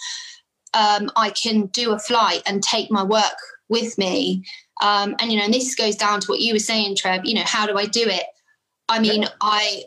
[0.74, 3.38] um, I can do a flight and take my work
[3.70, 4.44] with me.
[4.82, 7.26] Um, and you know, and this goes down to what you were saying, Trev.
[7.26, 8.24] You know, how do I do it?
[8.90, 9.84] I mean, I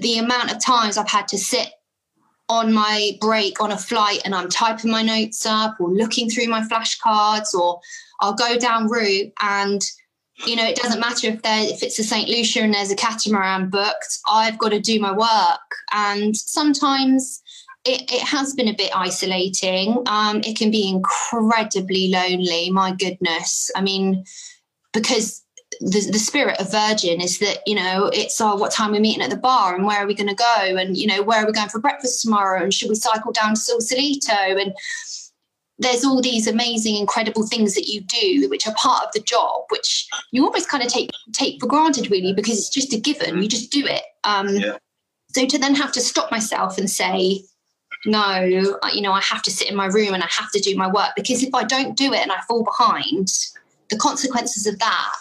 [0.00, 1.68] the amount of times I've had to sit
[2.48, 6.48] on my break on a flight and I'm typing my notes up or looking through
[6.48, 7.80] my flashcards or
[8.20, 9.82] I'll go down route and
[10.46, 12.96] you know it doesn't matter if there if it's a St Lucia and there's a
[12.96, 15.60] catamaran booked I've got to do my work.
[15.92, 17.40] And sometimes
[17.84, 20.02] it, it has been a bit isolating.
[20.06, 23.70] Um, it can be incredibly lonely my goodness.
[23.74, 24.24] I mean
[24.92, 25.43] because
[25.80, 29.22] the, the spirit of Virgin is that, you know, it's oh, what time we're meeting
[29.22, 30.76] at the bar and where are we going to go?
[30.76, 32.62] And, you know, where are we going for breakfast tomorrow?
[32.62, 34.32] And should we cycle down to Sausalito?
[34.32, 34.74] And
[35.78, 39.62] there's all these amazing, incredible things that you do, which are part of the job,
[39.70, 43.42] which you almost kind of take take for granted, really, because it's just a given.
[43.42, 44.02] You just do it.
[44.24, 44.76] Um, yeah.
[45.34, 47.42] So to then have to stop myself and say,
[48.06, 50.76] no, you know, I have to sit in my room and I have to do
[50.76, 53.32] my work because if I don't do it and I fall behind,
[53.90, 55.12] the consequences of that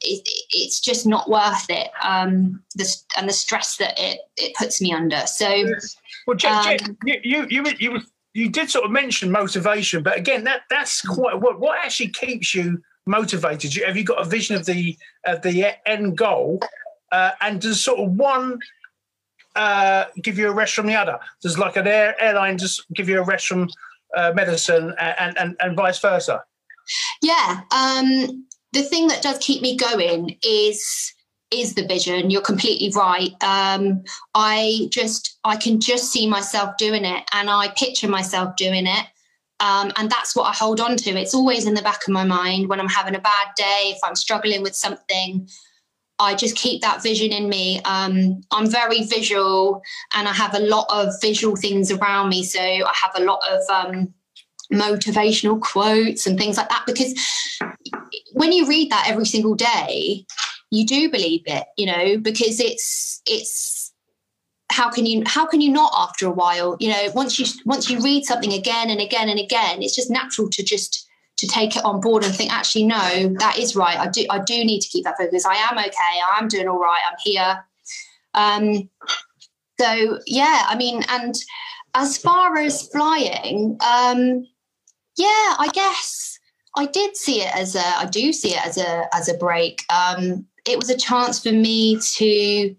[0.00, 1.88] it, it's just not worth it.
[2.02, 5.26] Um, the, and the stress that it, it puts me under.
[5.26, 5.64] So,
[6.26, 8.00] well, Jen, um, Jen, you, you, you,
[8.34, 12.54] you, did sort of mention motivation, but again, that that's quite what what actually keeps
[12.54, 13.74] you motivated.
[13.84, 16.60] Have you got a vision of the of the end goal,
[17.10, 18.58] uh, and does sort of one
[19.56, 21.18] uh, give you a rest from the other?
[21.42, 23.68] Does like an air, airline just give you a rest from
[24.16, 26.44] uh, medicine, and, and and vice versa?
[27.22, 27.62] Yeah.
[27.72, 31.14] Um, the thing that does keep me going is
[31.50, 32.30] is the vision.
[32.30, 33.32] You're completely right.
[33.42, 34.02] Um,
[34.34, 39.06] i just i can just see myself doing it and i picture myself doing it.
[39.60, 41.10] Um, and that's what i hold on to.
[41.10, 43.98] It's always in the back of my mind when i'm having a bad day if
[44.04, 45.48] i'm struggling with something.
[46.20, 47.80] I just keep that vision in me.
[47.84, 49.80] Um, i'm very visual
[50.14, 52.44] and i have a lot of visual things around me.
[52.44, 54.12] So i have a lot of um,
[54.72, 57.14] motivational quotes and things like that because
[58.32, 60.24] when you read that every single day
[60.70, 63.92] you do believe it you know because it's it's
[64.70, 67.88] how can you how can you not after a while you know once you once
[67.88, 71.76] you read something again and again and again it's just natural to just to take
[71.76, 73.98] it on board and think actually no that is right.
[73.98, 75.46] I do i do need to keep that focus.
[75.46, 76.20] I am okay.
[76.34, 77.00] I'm doing all right.
[77.10, 77.64] I'm here.
[78.34, 78.90] Um
[79.80, 81.36] so yeah i mean and
[81.94, 84.44] as far as flying um
[85.18, 86.27] yeah, I guess
[86.78, 89.82] I did see it as a, I do see it as a, as a break.
[89.92, 92.76] Um, it was a chance for me to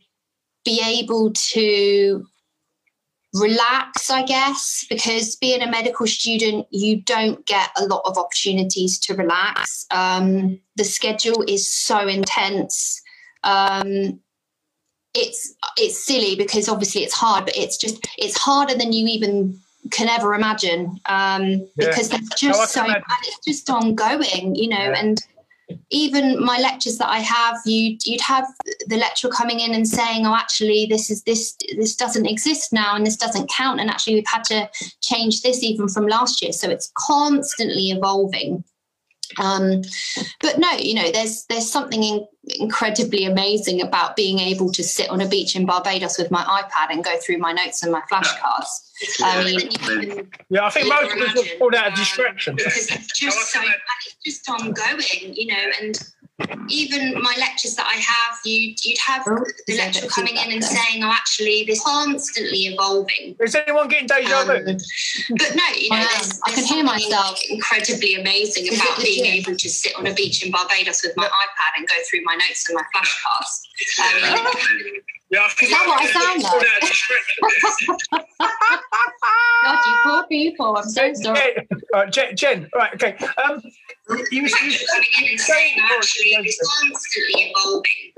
[0.64, 2.26] be able to
[3.34, 8.98] relax, I guess, because being a medical student, you don't get a lot of opportunities
[9.00, 9.86] to relax.
[9.92, 13.02] Um, the schedule is so intense.
[13.44, 14.22] Um,
[15.14, 19.60] it's it's silly because obviously it's hard, but it's just it's harder than you even
[19.92, 21.68] can ever imagine um, yeah.
[21.78, 25.00] because there's just no, so and it's just ongoing, you know, yeah.
[25.00, 25.22] and
[25.90, 28.48] even my lectures that I have, you you'd have
[28.88, 32.96] the lecturer coming in and saying, "Oh, actually, this is this this doesn't exist now,
[32.96, 34.70] and this doesn't count, and actually, we've had to
[35.02, 38.64] change this even from last year." So it's constantly evolving.
[39.38, 39.84] Um,
[40.42, 42.28] but no, you know, there's there's something in,
[42.60, 46.92] incredibly amazing about being able to sit on a beach in Barbados with my iPad
[46.92, 48.89] and go through my notes and my flashcards.
[49.24, 52.56] I mean, yeah, I think most of us pulled out of distraction.
[52.56, 55.98] Because it's just so, it's just ongoing, you know, and
[56.70, 60.64] even my lectures that I have, you you'd have oh, the lecturer coming in and
[60.64, 64.54] saying, "Oh, actually, this constantly evolving." Is anyone getting deja vu?
[64.54, 64.64] Um,
[65.38, 67.40] but no, you know, there's, I can hear myself.
[67.50, 71.78] Incredibly amazing about being able to sit on a beach in Barbados with my iPad
[71.78, 73.62] and go through my notes and my flashcards.
[74.00, 78.26] Um, yeah, Is that what I sound like?
[79.64, 80.78] God, you poor people.
[80.78, 81.68] I'm so sorry.
[81.94, 82.06] Yeah.
[82.10, 82.70] Jen, Jen.
[82.74, 83.16] Right, okay.
[83.44, 83.62] Um,
[84.10, 84.50] you, you,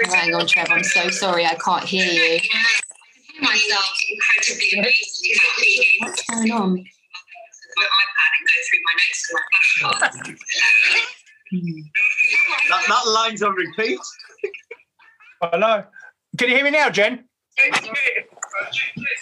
[0.03, 0.67] Hang on, Trev.
[0.69, 1.45] I'm so sorry.
[1.45, 2.39] I can't hear you.
[3.41, 5.35] Myself incredibly amazing.
[5.99, 6.73] What's going on?
[7.77, 9.41] My iPad and go through my notes and my
[9.89, 10.17] flashcards.
[12.69, 13.99] that, that line's on repeat.
[15.41, 15.83] I know.
[16.37, 17.25] Can you hear me now, Jen?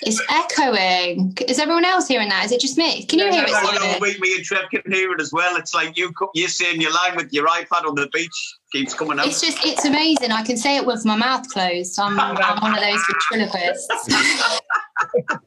[0.02, 1.38] It's echoing.
[1.48, 2.46] Is everyone else hearing that?
[2.46, 3.04] Is it just me?
[3.06, 3.80] Can you yeah, hear no, it?
[3.80, 5.56] No, no, me, me and Trev can hear it as well.
[5.58, 9.20] It's like you you're seeing your line with your iPad on the beach keeps coming
[9.20, 9.28] out.
[9.28, 10.32] It's just it's amazing.
[10.32, 12.00] I can say it with my mouth closed.
[12.00, 13.88] I'm, I'm one of those ventriloquists.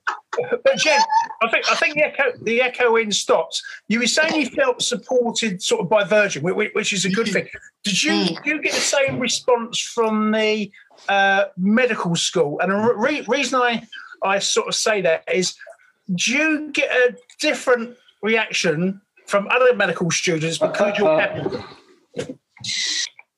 [0.65, 1.01] but Jen,
[1.43, 3.63] I think I think the echo the echoing stops.
[3.89, 7.49] You were saying you felt supported sort of by Virgin, which is a good thing.
[7.85, 8.47] Did you mm.
[8.47, 10.71] you get the same response from the
[11.09, 12.61] uh, medical school?
[12.61, 13.87] And the re- reason I
[14.23, 15.55] I sort of say that is,
[16.15, 21.21] do you get a different reaction from other medical students because you're
[22.17, 22.45] happy?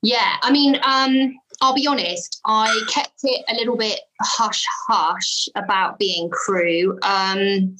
[0.03, 5.49] Yeah, I mean, um, I'll be honest, I kept it a little bit hush hush
[5.57, 6.99] about being crew.
[7.03, 7.77] Um,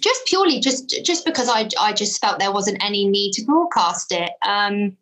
[0.00, 4.12] just purely just just because I I just felt there wasn't any need to broadcast
[4.12, 4.30] it.
[4.46, 4.96] Um,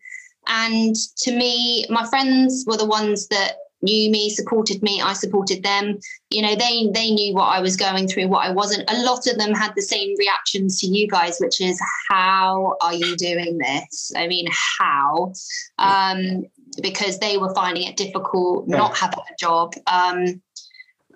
[0.49, 5.63] and to me, my friends were the ones that knew me, supported me, I supported
[5.63, 5.99] them.
[6.31, 8.91] You know, they they knew what I was going through, what I wasn't.
[8.91, 12.95] A lot of them had the same reactions to you guys, which is how are
[12.95, 14.13] you doing this?
[14.17, 15.33] I mean, how?
[15.79, 16.45] Um,
[16.83, 19.75] because they were finding it difficult not having a job.
[19.87, 20.41] Um,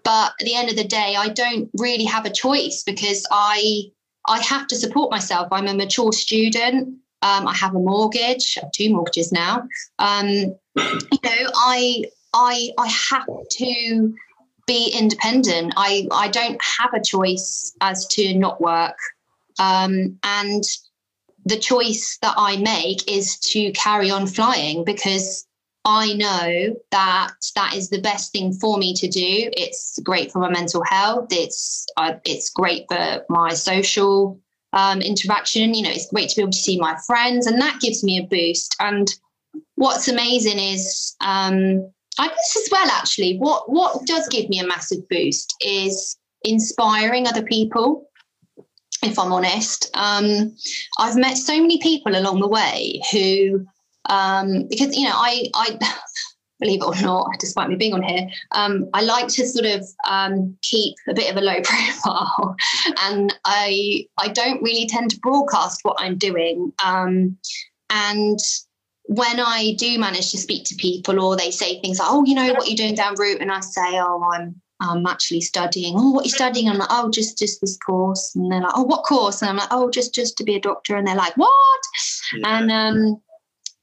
[0.02, 3.84] but at the end of the day, I don't really have a choice because I
[4.26, 5.48] I have to support myself.
[5.50, 6.98] I'm a mature student.
[7.22, 9.66] Um, I have a mortgage, two mortgages now.
[9.98, 10.26] Um,
[10.76, 14.14] you know, I I I have to
[14.66, 15.74] be independent.
[15.76, 18.98] I I don't have a choice as to not work.
[19.58, 20.64] Um, and
[21.46, 25.46] the choice that I make is to carry on flying because
[25.84, 29.50] I know that that is the best thing for me to do.
[29.52, 31.28] It's great for my mental health.
[31.30, 34.40] It's uh, it's great for my social
[34.72, 35.74] um, interaction.
[35.74, 38.18] You know, it's great to be able to see my friends, and that gives me
[38.18, 38.74] a boost.
[38.80, 39.08] And
[39.74, 44.66] what's amazing is, um, I guess as well, actually, what what does give me a
[44.66, 48.08] massive boost is inspiring other people.
[49.02, 50.54] If I'm honest, um,
[50.98, 53.66] I've met so many people along the way who
[54.08, 55.78] um, because you know I I
[56.60, 59.84] believe it or not, despite me being on here, um, I like to sort of
[60.08, 62.56] um, keep a bit of a low profile,
[63.02, 66.72] and I I don't really tend to broadcast what I'm doing.
[66.84, 67.36] Um,
[67.90, 68.38] and
[69.04, 72.34] when I do manage to speak to people, or they say things like, "Oh, you
[72.34, 75.94] know what you're doing down route," and I say, "Oh, I'm I'm actually studying.
[75.96, 76.68] Oh, what are you studying?
[76.68, 78.34] I'm like, oh, just just this course.
[78.34, 79.40] And they're like, oh, what course?
[79.42, 80.96] And I'm like, oh, just just to be a doctor.
[80.96, 81.80] And they're like, what?
[82.36, 82.58] Yeah.
[82.58, 83.22] And um,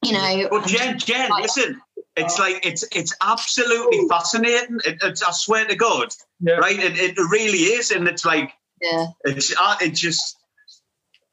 [0.03, 0.47] you know.
[0.49, 1.81] But Jen, Jen, like, listen,
[2.15, 4.79] it's like it's it's absolutely fascinating.
[4.86, 6.55] It, it's, I swear to God, yeah.
[6.55, 6.77] right?
[6.77, 8.51] It, it really is, and it's like,
[8.82, 10.38] yeah, it's uh, it just.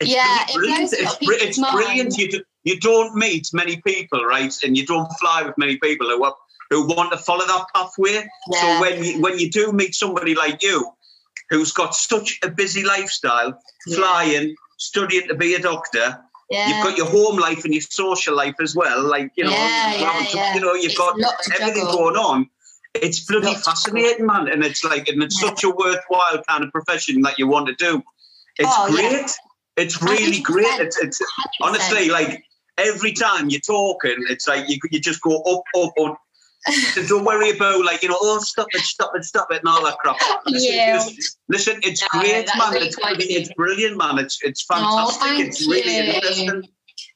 [0.00, 0.92] It's yeah, brilliant.
[0.92, 2.16] It it's, it's brilliant.
[2.16, 4.54] You, do, you don't meet many people, right?
[4.64, 6.34] And you don't fly with many people who are,
[6.70, 8.28] who want to follow that pathway.
[8.50, 8.60] Yeah.
[8.60, 10.90] So when you, when you do meet somebody like you,
[11.50, 13.96] who's got such a busy lifestyle, yeah.
[13.96, 16.18] flying, studying to be a doctor,
[16.50, 16.68] yeah.
[16.68, 19.02] You've got your home life and your social life as well.
[19.02, 20.54] Like, you know, yeah.
[20.54, 21.14] you know, you've it's got
[21.60, 21.98] everything juggle.
[21.98, 22.50] going on.
[22.94, 24.48] It's bloody fascinating, man.
[24.48, 27.74] And it's like, and it's such a worthwhile kind of profession that you want to
[27.74, 28.02] do.
[28.56, 29.30] It's oh, great.
[29.76, 30.42] It's really 100%.
[30.42, 30.80] great.
[30.80, 31.20] It's, it's
[31.60, 32.42] honestly like
[32.78, 36.18] every time you're talking, it's like you, you just go up, up, up.
[37.08, 39.84] don't worry about like you know, oh stop it, stop it, stop it, and all
[39.84, 40.16] that crap.
[40.46, 41.04] Listen, Yeah.
[41.48, 42.72] listen it's No, great, man.
[42.72, 44.18] really It's, kind it's brilliant, man.
[44.18, 45.22] It's it's Oh, fantastic.
[45.22, 46.02] thank it's really you.
[46.12, 46.62] interesting.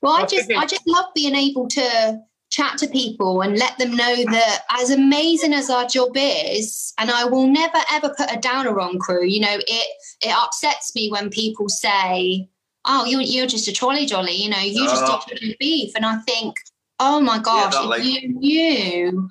[0.01, 3.77] Well, I I just I just love being able to chat to people and let
[3.79, 8.31] them know that as amazing as our job is, and I will never ever put
[8.33, 9.25] a downer on crew.
[9.25, 9.89] You know, it
[10.21, 12.49] it upsets me when people say,
[12.85, 15.20] "Oh, you're you're just a trolley jolly," you know, you just Oh.
[15.28, 16.57] do chicken beef, and I think,
[17.01, 19.28] oh my gosh, that, if like- you knew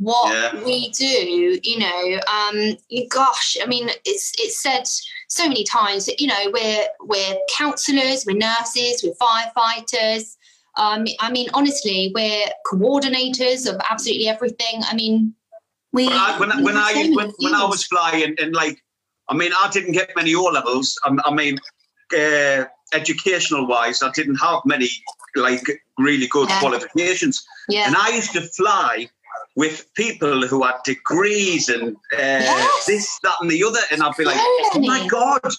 [0.00, 0.64] what Yeah.
[0.64, 2.76] we do, you know, um,
[3.08, 4.88] gosh, I mean, it's it's said
[5.28, 10.36] so many times that you know we're we're counsellors, we're nurses, we're firefighters.
[10.76, 14.82] Um, I mean, honestly, we're coordinators of absolutely everything.
[14.90, 15.34] I mean,
[15.92, 16.06] we.
[16.08, 18.82] When I when, I- when I when, when I was flying and like,
[19.28, 20.98] I mean, I didn't get many O levels.
[21.04, 21.58] I, I mean,
[22.18, 22.64] uh,
[22.94, 24.88] educational wise, I didn't have many
[25.36, 25.66] like
[25.98, 26.58] really good Yeah.
[26.60, 27.44] qualifications.
[27.68, 29.08] yeah, And I used to fly
[29.56, 32.86] with people who had degrees and uh, Yes.
[32.86, 35.52] this, that, and the other, and I'd be like, oh my god,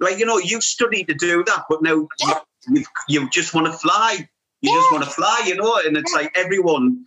[0.00, 2.40] like you know, you studied to do that, but now Yeah.
[2.68, 4.28] you, you just want to fly.
[4.60, 7.04] You just want to fly, you know, and it's like everyone,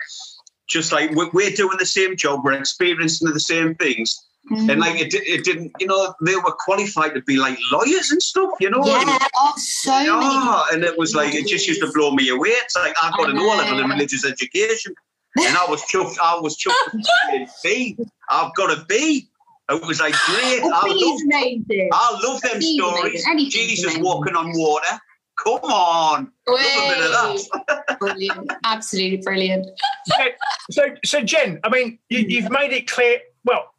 [0.68, 4.10] just like we're, we're doing the same job, we're experiencing the same things,
[4.52, 4.72] Mm.
[4.72, 8.22] and like it, it didn't, you know, they were qualified to be like lawyers and
[8.22, 8.78] stuff, you know.
[8.84, 10.06] and- yeah, oh, so many.
[10.06, 12.50] yeah, and it was like it just used to blow me away.
[12.50, 13.96] It's like I've got I an O level in know.
[13.96, 14.94] religious education,
[15.38, 16.18] and I was chuffed.
[16.22, 16.94] I was chuffed.
[17.32, 17.98] with B.
[18.30, 19.28] I've got a B.
[19.68, 20.62] It was like great.
[20.64, 21.90] Oh, I love, amazing.
[21.92, 23.04] I love them Please, stories.
[23.26, 23.32] amazing.
[23.32, 25.00] Anything's Jesus walking on water.
[25.44, 27.12] Come on, love a bit of
[27.68, 27.98] that.
[28.00, 29.66] brilliant, absolutely brilliant.
[30.72, 33.20] So, so Jen, I mean, you, you've made it clear.
[33.44, 33.75] Well, that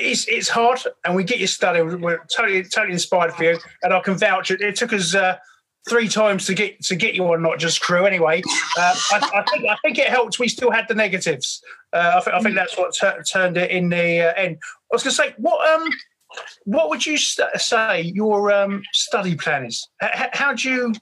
[0.00, 2.00] it's it's hard, and we get you studying.
[2.00, 4.50] We're- totally totally inspired for you, and I can vouch.
[4.50, 5.36] It, it took us uh,
[5.88, 8.06] three times to get to get you on, not just crew.
[8.06, 8.42] Anyway,
[8.78, 10.38] uh, I, I think I think it helped.
[10.38, 11.62] We still had the negatives.
[11.92, 14.58] Uh, I, think, I think that's what tur turned it in the uh, end.
[14.62, 15.90] I was going to say, what um,
[16.64, 19.86] what would you st- say your um, study plan is?
[20.02, 20.94] H- how do you?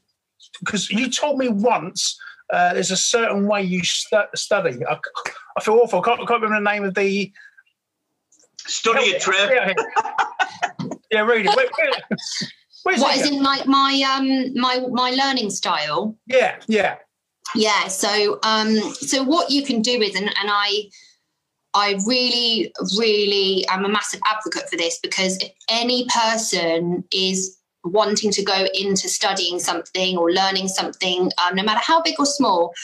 [0.61, 2.19] Because you told me once
[2.53, 4.85] uh, there's a certain way you stu- study.
[4.87, 4.99] I,
[5.57, 6.01] I feel awful.
[6.01, 7.33] I can't, I can't remember the name of the.
[8.67, 9.51] Study it, Trev.
[11.11, 11.43] Yeah, really.
[11.43, 11.57] read it.
[11.57, 11.93] Where, where,
[12.85, 13.23] where's What it?
[13.23, 16.17] is in like my um my my learning style?
[16.27, 16.97] yeah, yeah.
[17.55, 17.89] Yeah.
[17.89, 20.85] So um so what you can do is and, and I
[21.75, 28.31] I really, really am a massive advocate for this because if any person is wanting
[28.33, 32.75] to go into studying something or learning something, um, no matter how big or small,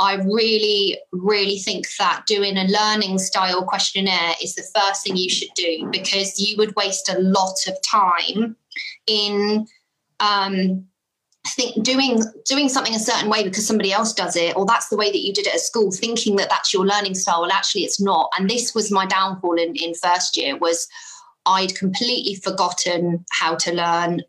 [0.00, 5.28] I really, really think that doing a learning style questionnaire is the first thing you
[5.28, 8.56] should do because you would waste a lot of time
[9.06, 9.66] in
[10.20, 10.86] um,
[11.48, 14.96] think doing doing something a certain way because somebody else does it or that's the
[14.96, 17.42] way that you did it at school thinking that that's your learning style.
[17.42, 18.30] Well actually it's not.
[18.38, 20.88] And this was my downfall in in first year was
[21.44, 24.22] I'd completely forgotten how to learn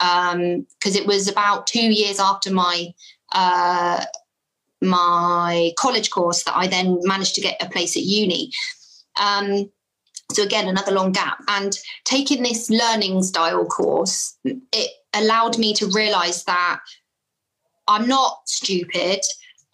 [0.80, 2.94] because it was about two years after my
[3.32, 4.04] uh,
[4.82, 8.52] my college course that I then managed to get a place at uni.
[9.20, 9.72] Um,
[10.32, 11.40] so again, another long gap.
[11.48, 16.80] And taking this learning style course, it allowed me to realize that
[17.88, 19.22] I'm not stupid.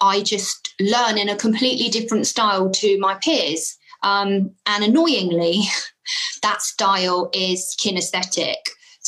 [0.00, 3.76] I just learn in a completely different style to my peers.
[4.02, 5.62] Um, and annoyingly,
[6.42, 8.56] that style is kinesthetic.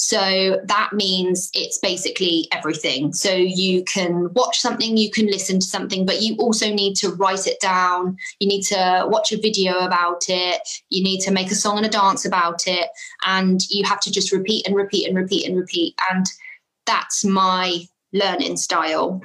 [0.02, 3.12] So that means it's basically everything.
[3.12, 7.10] So you can watch something, you can listen to something, but you also need to
[7.10, 8.16] write it down.
[8.38, 10.66] You need to watch a video about it.
[10.88, 12.88] You need to make a song and a dance about it.
[13.26, 15.94] And you have to just repeat and repeat and repeat and repeat.
[16.10, 16.24] And
[16.86, 17.84] that's my
[18.14, 19.20] learning style.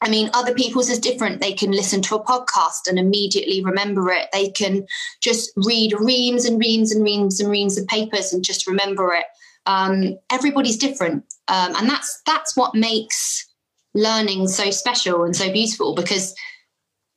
[0.00, 1.40] I mean, other people's is different.
[1.40, 4.26] They can listen to a podcast and immediately remember it.
[4.32, 4.86] They can
[5.20, 9.26] just read reams and reams and reams and reams of papers and just remember it.
[9.70, 13.46] Um, everybody's different, um, and that's that's what makes
[13.94, 15.94] learning so special and so beautiful.
[15.94, 16.34] Because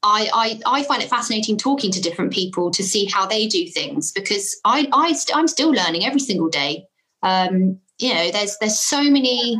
[0.03, 3.65] I, I I find it fascinating talking to different people to see how they do
[3.67, 4.11] things.
[4.11, 6.85] Because I I st- I'm still learning every single day.
[7.23, 9.59] Um, you know, there's there's so many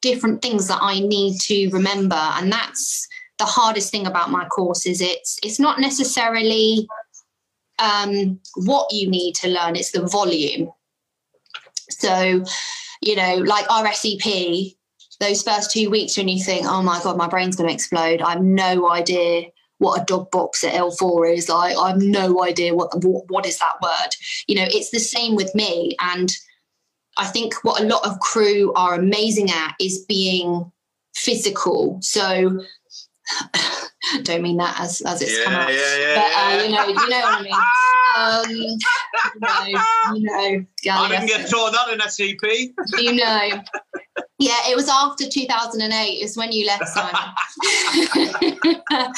[0.00, 3.06] different things that I need to remember, and that's
[3.38, 4.86] the hardest thing about my course.
[4.86, 6.88] Is it's it's not necessarily
[7.78, 10.70] um, what you need to learn; it's the volume.
[11.92, 12.44] So,
[13.00, 14.76] you know, like RSEP,
[15.20, 18.22] those first two weeks when you think, "Oh my god, my brain's going to explode,"
[18.22, 19.46] I have no idea
[19.78, 21.48] what a dog box at L4 is.
[21.48, 24.14] Like, I have no idea what, what what is that word.
[24.46, 26.30] You know, it's the same with me, and
[27.16, 30.70] I think what a lot of crew are amazing at is being
[31.14, 31.98] physical.
[32.02, 32.64] So
[34.22, 35.72] don't mean that as as it's yeah, come out.
[35.72, 37.54] Yeah, yeah, but uh, you know, you know what I mean.
[38.18, 39.64] Um, you know,
[40.12, 42.42] you know I didn't get taught that in SEP.
[42.98, 43.62] You know.
[44.40, 47.14] Yeah, it was after 2008 is when you left Simon.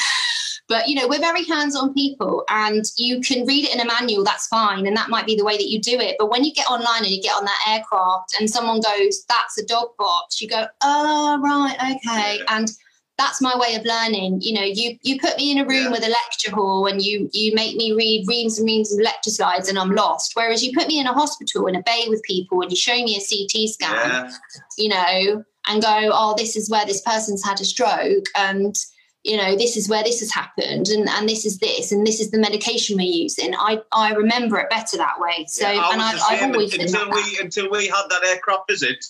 [0.67, 4.23] but you know, we're very hands-on people and you can read it in a manual,
[4.23, 6.17] that's fine, and that might be the way that you do it.
[6.19, 9.57] But when you get online and you get on that aircraft and someone goes, That's
[9.57, 12.39] a dog box, you go, Oh right, okay.
[12.49, 12.69] And
[13.17, 14.41] that's my way of learning.
[14.41, 15.91] You know, you you put me in a room yeah.
[15.91, 19.29] with a lecture hall and you you make me read reams and reams of lecture
[19.29, 20.31] slides and I'm lost.
[20.35, 22.95] Whereas you put me in a hospital in a bay with people and you show
[22.95, 24.31] me a CT scan, yeah.
[24.77, 28.75] you know, and go, oh, this is where this person's had a stroke and
[29.23, 32.19] you know this is where this has happened and, and this is this and this
[32.19, 36.01] is the medication we're using i i remember it better that way so yeah, and
[36.01, 39.05] I, have always until we until we had that aircraft visit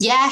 [0.00, 0.30] yeah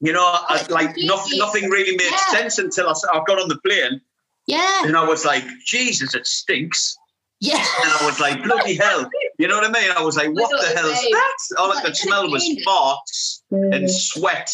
[0.00, 2.38] you know, I, like nothing, nothing really made yeah.
[2.38, 4.00] sense until I, I got on the plane.
[4.46, 4.84] Yeah.
[4.84, 6.96] And I was like, Jesus, it stinks.
[7.40, 7.56] Yeah.
[7.56, 9.08] And I was like, bloody hell.
[9.38, 9.90] You know what I mean?
[9.96, 11.36] I was like, what the hell is that?
[11.58, 13.74] All I could smell was farts mm.
[13.74, 14.50] and sweat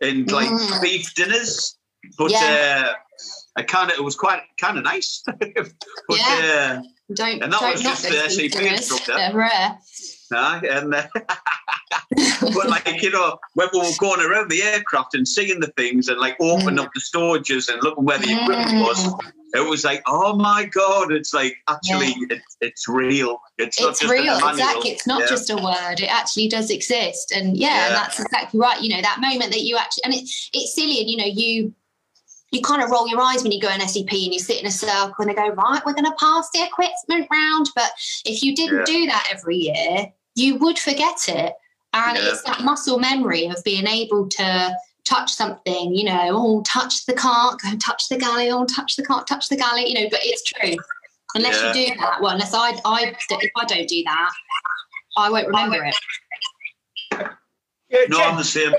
[0.00, 0.82] and like mm.
[0.82, 1.76] beef dinners.
[2.16, 2.84] But yeah.
[2.86, 2.92] uh,
[3.56, 5.22] I kind of, it was quite kind of nice.
[5.26, 5.68] but,
[6.10, 6.80] yeah.
[6.80, 6.82] Uh,
[7.14, 9.14] don't, and that don't was just the SEP instructor.
[9.14, 9.78] They're rare.
[10.30, 11.06] Uh, and uh,
[12.40, 16.08] but like you know, when we were going around the aircraft and seeing the things
[16.08, 16.84] and like opening mm.
[16.84, 19.18] up the storages and looking where the equipment was, mm.
[19.54, 22.36] it was like, oh my god, it's like actually yeah.
[22.36, 23.38] it, it's real.
[23.58, 24.90] It's, it's real, exactly.
[24.90, 25.26] It's not yeah.
[25.26, 26.00] just a word.
[26.00, 28.80] It actually does exist, and yeah, yeah, and that's exactly right.
[28.80, 31.74] You know, that moment that you actually, and it, it's silly, and you know, you
[32.50, 34.66] you kind of roll your eyes when you go in SEP and you sit in
[34.66, 37.68] a circle and they go, right, we're going to pass the equipment round.
[37.74, 37.90] But
[38.24, 41.52] if you didn't do that every year, you would forget it.
[41.92, 42.28] And yeah.
[42.28, 47.14] it's that muscle memory of being able to touch something, you know, oh, touch the
[47.14, 50.20] cart, go touch the galley, oh, touch the cart, touch the galley, you know, but
[50.22, 50.76] it's true.
[51.34, 51.72] Unless yeah.
[51.74, 54.30] you do that, well, unless I, I, if I don't do that,
[55.16, 55.94] I won't remember it.
[57.90, 58.74] Yeah, no, Jen, I'm the same.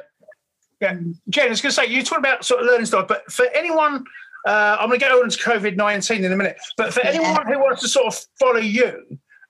[0.81, 0.97] Yeah,
[1.29, 3.47] Jen, I was going to say, you talk about sort of learning stuff, but for
[3.55, 4.05] anyone,
[4.47, 7.11] uh, I'm going to get on to COVID 19 in a minute, but for yeah.
[7.11, 9.03] anyone who wants to sort of follow you,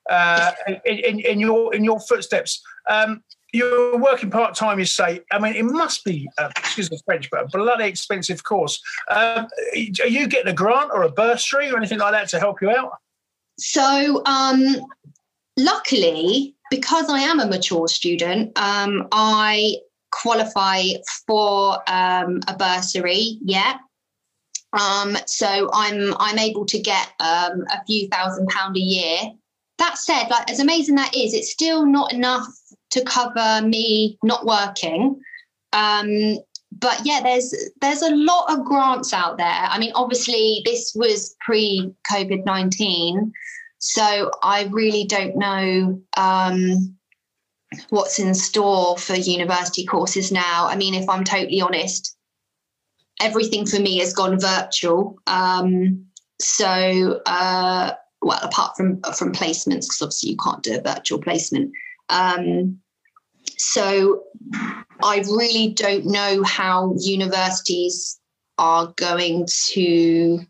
[0.08, 0.52] uh,
[0.84, 2.62] in, in, in, your in your footsteps.
[2.88, 3.22] Um,
[3.52, 5.20] you're working part time, you say.
[5.32, 8.80] I mean, it must be, uh, excuse me, French, but a bloody expensive course.
[9.08, 12.62] Um, are you getting a grant or a bursary or anything like that to help
[12.62, 12.92] you out?
[13.58, 14.76] So, um,
[15.56, 19.76] luckily, because I am a mature student, um, I
[20.12, 20.82] qualify
[21.26, 23.38] for um, a bursary.
[23.42, 23.78] Yeah.
[24.72, 29.18] Um, so I'm I'm able to get um, a few thousand pound a year
[29.78, 32.46] that said, like as amazing that is, it's still not enough
[32.90, 35.20] to cover me not working.
[35.72, 36.38] Um,
[36.72, 39.46] but yeah, there's there's a lot of grants out there.
[39.46, 43.32] I mean, obviously this was pre COVID nineteen,
[43.78, 46.96] so I really don't know um,
[47.90, 50.66] what's in store for university courses now.
[50.66, 52.16] I mean, if I'm totally honest,
[53.20, 55.18] everything for me has gone virtual.
[55.26, 56.06] Um,
[56.40, 61.72] so uh, well, apart from from placements, because obviously you can't do a virtual placement.
[62.10, 62.80] Um,
[63.56, 64.24] so
[65.02, 68.18] I really don't know how universities
[68.58, 70.40] are going to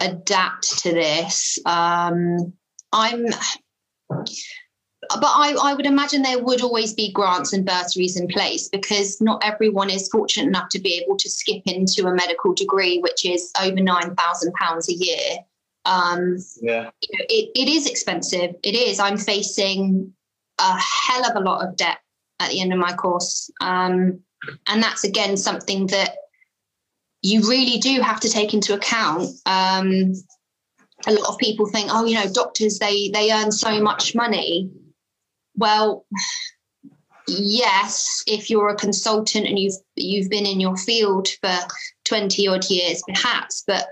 [0.00, 1.58] adapt to this.
[1.64, 2.52] Um,
[2.92, 3.26] I'm,
[4.08, 9.20] but I, I would imagine there would always be grants and bursaries in place because
[9.20, 13.24] not everyone is fortunate enough to be able to skip into a medical degree, which
[13.24, 15.38] is over nine thousand pounds a year.
[15.84, 16.90] Um, yeah.
[17.00, 18.56] It, it is expensive.
[18.62, 18.98] It is.
[18.98, 20.12] I'm facing
[20.58, 21.98] a hell of a lot of debt
[22.40, 23.50] at the end of my course.
[23.60, 24.20] Um,
[24.66, 26.16] and that's again something that
[27.22, 29.28] you really do have to take into account.
[29.46, 30.12] Um,
[31.06, 34.70] a lot of people think, oh, you know, doctors they they earn so much money.
[35.56, 36.06] Well,
[37.26, 41.56] yes, if you're a consultant and you've you've been in your field for
[42.04, 43.86] 20 odd years, perhaps, but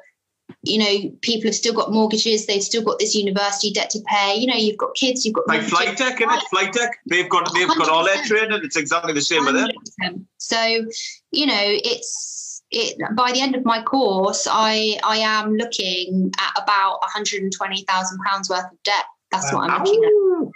[0.66, 4.36] you know, people have still got mortgages, they've still got this university debt to pay.
[4.36, 6.42] You know, you've got kids, you've got like flight tech, isn't it?
[6.50, 6.98] Flight tech.
[7.06, 7.76] They've got they've 100%.
[7.76, 8.60] got all their training.
[8.64, 9.52] It's exactly the same 100%.
[9.52, 10.26] with them.
[10.38, 10.86] So,
[11.30, 16.62] you know, it's it by the end of my course, I I am looking at
[16.62, 19.04] about 120,000 pounds worth of debt.
[19.30, 20.50] That's what I'm uh, looking at.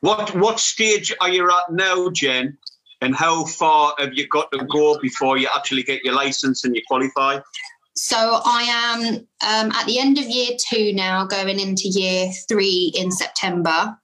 [0.00, 2.56] What what stage are you at now, Jen?
[3.02, 6.76] And how far have you got to go before you actually get your license and
[6.76, 7.40] you qualify?
[8.02, 12.94] So I am um, at the end of year two now, going into year three
[12.96, 13.94] in September.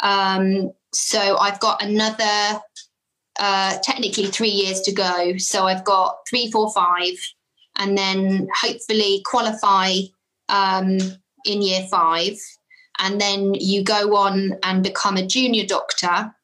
[0.00, 2.58] Um, so I've got another,
[3.38, 5.36] uh, technically three years to go.
[5.36, 7.12] So I've got three, four, five,
[7.76, 9.92] and then hopefully qualify
[10.48, 10.96] um,
[11.44, 12.38] in year five.
[12.98, 16.34] And then you go on and become a junior doctor,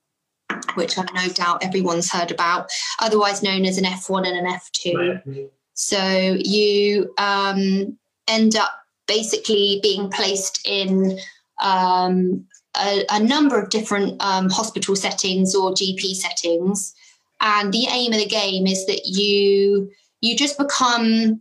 [0.74, 4.52] which I have no doubt everyone's heard about, otherwise known as an F1 and an
[4.52, 5.50] F2.
[5.80, 7.96] So you um,
[8.28, 11.18] end up basically being placed in
[11.58, 12.44] um,
[12.76, 16.94] a, a, number of different um, hospital settings or GP settings.
[17.40, 21.40] And the aim of the game is that you you just become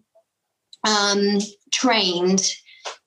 [0.87, 1.39] um,
[1.73, 2.49] trained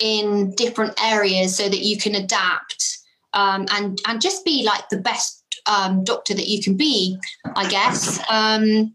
[0.01, 2.99] in different areas so that you can adapt
[3.33, 7.16] um, and and just be like the best um, doctor that you can be,
[7.57, 8.20] I guess.
[8.28, 8.95] Um,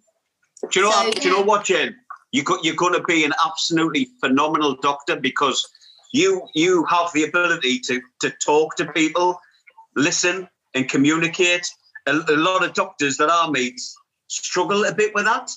[0.71, 0.91] do you know?
[0.91, 1.95] So, what, do you know what, Jen?
[2.31, 5.67] You you're going to be an absolutely phenomenal doctor because
[6.13, 9.39] you you have the ability to to talk to people,
[9.95, 11.67] listen, and communicate.
[12.05, 13.81] A, a lot of doctors that I meet
[14.27, 15.51] struggle a bit with that.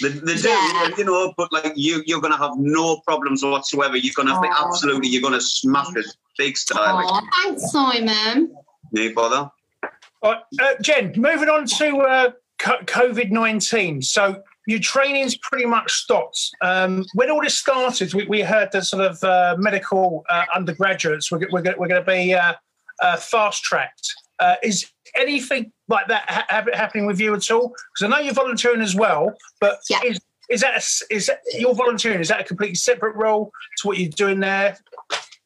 [0.00, 0.90] They, they yeah.
[0.94, 3.96] do, you know, but like you, you're going to have no problems whatsoever.
[3.96, 6.06] You're going to think absolutely, you're going to smash it
[6.38, 7.06] big style.
[7.06, 8.54] Aww, thanks, Simon.
[8.92, 9.50] No bother.
[10.22, 10.36] Uh,
[10.80, 14.00] Jen, moving on to uh, COVID 19.
[14.02, 16.50] So your training's pretty much stopped.
[16.62, 21.30] Um, when all this started, we, we heard that sort of uh, medical uh, undergraduates
[21.30, 22.54] were, were, we're going to be uh,
[23.00, 24.12] uh, fast tracked.
[24.40, 27.68] Uh, is anything like that ha- happening with you at all?
[27.68, 30.00] Because I know you're volunteering as well, but yeah.
[30.04, 30.18] is
[30.50, 32.20] is that a, is that your volunteering?
[32.20, 34.76] Is that a completely separate role to what you're doing there?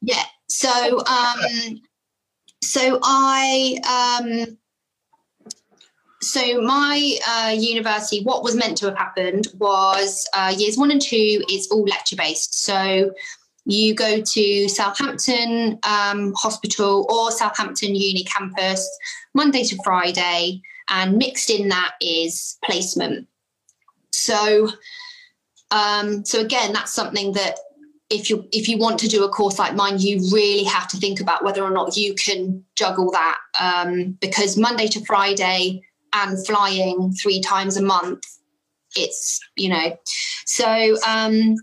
[0.00, 0.24] Yeah.
[0.48, 1.80] So um,
[2.62, 4.58] so I um,
[6.20, 11.00] so my uh, university, what was meant to have happened was uh, years one and
[11.00, 12.64] two is all lecture based.
[12.64, 13.12] So
[13.64, 18.88] you go to Southampton um, Hospital or Southampton Uni campus
[19.34, 23.28] Monday to Friday, and mixed in that is placement.
[24.10, 24.70] So,
[25.70, 27.58] um, so again, that's something that
[28.10, 30.96] if you if you want to do a course like mine, you really have to
[30.96, 36.46] think about whether or not you can juggle that um, because Monday to Friday and
[36.46, 38.24] flying three times a month,
[38.96, 39.96] it's you know,
[40.44, 41.56] so um,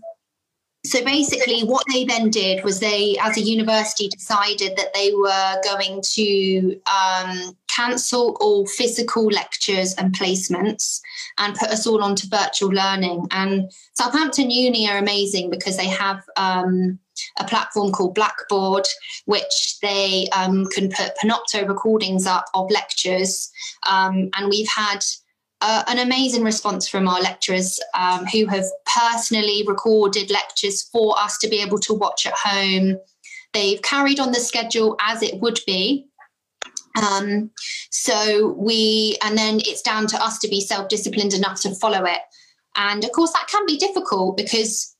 [0.86, 5.60] so basically, what they then did was they, as a university, decided that they were
[5.64, 11.00] going to um, cancel all physical lectures and placements
[11.38, 13.26] and put us all onto virtual learning.
[13.32, 16.98] And Southampton Uni are amazing because they have um,
[17.38, 18.86] a platform called Blackboard,
[19.24, 23.50] which they um, can put Panopto recordings up of lectures.
[23.88, 25.00] Um, and we've had
[25.60, 28.64] uh, an amazing response from our lecturers um, who have
[28.94, 32.98] personally recorded lectures for us to be able to watch at home.
[33.52, 36.06] They've carried on the schedule as it would be.
[37.02, 37.50] Um,
[37.90, 42.04] so we, and then it's down to us to be self disciplined enough to follow
[42.04, 42.20] it.
[42.76, 44.95] And of course, that can be difficult because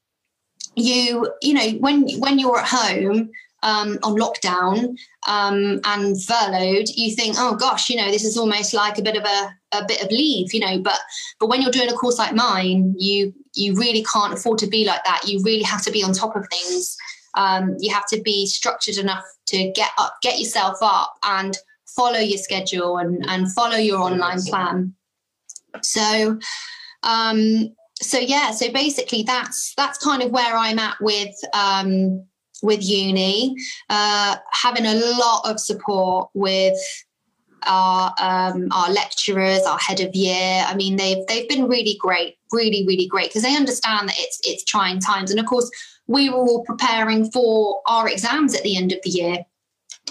[0.77, 3.31] you, you know, when when you're at home,
[3.63, 4.97] um, on lockdown
[5.27, 9.17] um, and furloughed, you think, oh gosh, you know, this is almost like a bit
[9.17, 10.79] of a, a bit of leave, you know.
[10.79, 11.01] But
[11.41, 14.85] but when you're doing a course like mine, you you really can't afford to be
[14.85, 15.23] like that.
[15.27, 16.97] You really have to be on top of things.
[17.35, 21.57] Um, you have to be structured enough to get up, get yourself up, and
[21.87, 24.95] follow your schedule and and follow your online plan.
[25.83, 26.39] So.
[27.03, 32.25] Um, so yeah, so basically that's that's kind of where I'm at with um,
[32.63, 33.57] with uni,
[33.89, 36.79] uh, having a lot of support with
[37.67, 40.65] our um, our lecturers, our head of year.
[40.67, 44.41] I mean, they've they've been really great, really really great because they understand that it's
[44.45, 45.71] it's trying times, and of course
[46.07, 49.39] we were all preparing for our exams at the end of the year,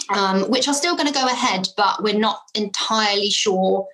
[0.10, 3.88] um, which are still going to go ahead, but we're not entirely sure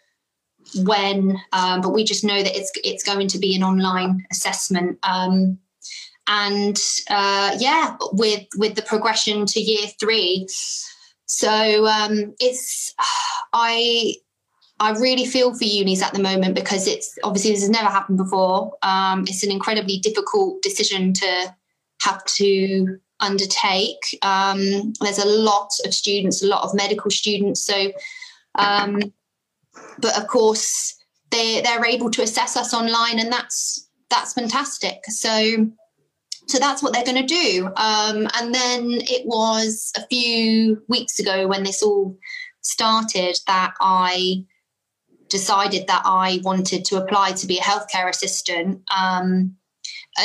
[0.76, 1.38] when.
[1.54, 5.00] Um, but we just know that it's it's going to be an online assessment.
[5.04, 5.60] Um,
[6.28, 10.48] and uh, yeah, with with the progression to year three.
[11.26, 12.94] So um, it's
[13.54, 14.16] I
[14.80, 18.18] I really feel for unis at the moment because it's obviously this has never happened
[18.18, 18.74] before.
[18.82, 21.56] Um, it's an incredibly difficult decision to
[22.02, 24.18] have to undertake.
[24.24, 27.64] Um, there's a lot of students, a lot of medical students.
[27.64, 27.92] So,
[28.56, 29.14] um,
[30.00, 30.96] but of course,
[31.30, 35.00] they they're able to assess us online, and that's that's fantastic.
[35.08, 35.68] So
[36.48, 37.68] so that's what they're going to do.
[37.78, 42.18] Um, and then it was a few weeks ago when this all
[42.62, 44.44] started that I
[45.30, 48.82] decided that I wanted to apply to be a healthcare assistant.
[48.96, 49.56] Um,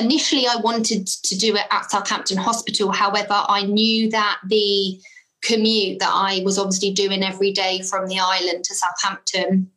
[0.00, 2.90] initially, I wanted to do it at Southampton Hospital.
[2.90, 5.00] However, I knew that the
[5.42, 9.70] commute that I was obviously doing every day from the island to Southampton.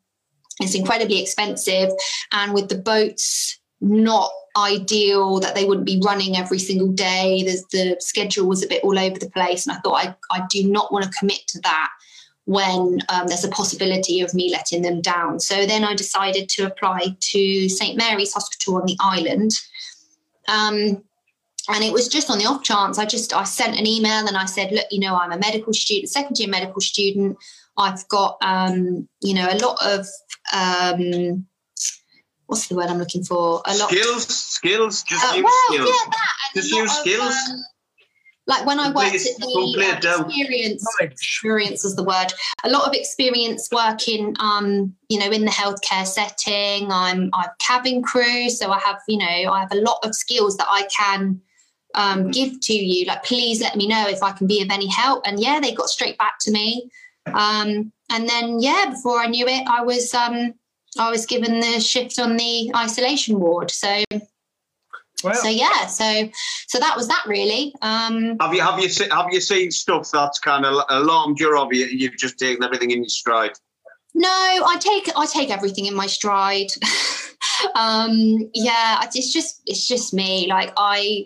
[0.59, 1.89] It's incredibly expensive.
[2.31, 7.43] And with the boats not ideal, that they wouldn't be running every single day.
[7.43, 9.65] The, the schedule was a bit all over the place.
[9.65, 11.89] And I thought, I, I do not want to commit to that
[12.45, 15.39] when um, there's a possibility of me letting them down.
[15.39, 19.51] So then I decided to apply to St Mary's Hospital on the island.
[20.47, 21.03] Um,
[21.69, 24.35] and it was just on the off chance i just i sent an email and
[24.35, 27.37] i said look you know i'm a medical student second year medical student
[27.77, 30.05] i've got um, you know a lot of
[30.53, 31.45] um,
[32.49, 33.61] what's the word I'm looking for?
[33.65, 35.89] A lot skills, skills, just uh, use well, skills.
[35.89, 37.35] Yeah, that, just use skills.
[37.49, 37.63] um,
[38.47, 42.33] like when I worked at the uh, experience, experience is the word.
[42.63, 46.91] A lot of experience working, um, you know, in the healthcare setting.
[46.91, 50.57] I'm I'm cabin crew, so I have, you know, I have a lot of skills
[50.57, 51.39] that I can
[51.95, 53.05] um, give to you.
[53.05, 55.25] Like, please let me know if I can be of any help.
[55.25, 56.89] And yeah, they got straight back to me.
[57.27, 60.53] Um, and then yeah, before I knew it, I was um,
[60.97, 63.71] I was given the shift on the isolation ward.
[63.71, 64.03] So
[65.35, 66.29] So yeah, so
[66.67, 67.73] so that was that really.
[67.81, 71.53] Um, have you have you seen have you seen stuff that's kind of alarmed you,
[71.53, 73.51] or have you you've just taken everything in your stride?
[74.15, 76.71] No, I take I take everything in my stride.
[77.75, 80.47] um, yeah, it's just it's just me.
[80.47, 81.25] Like I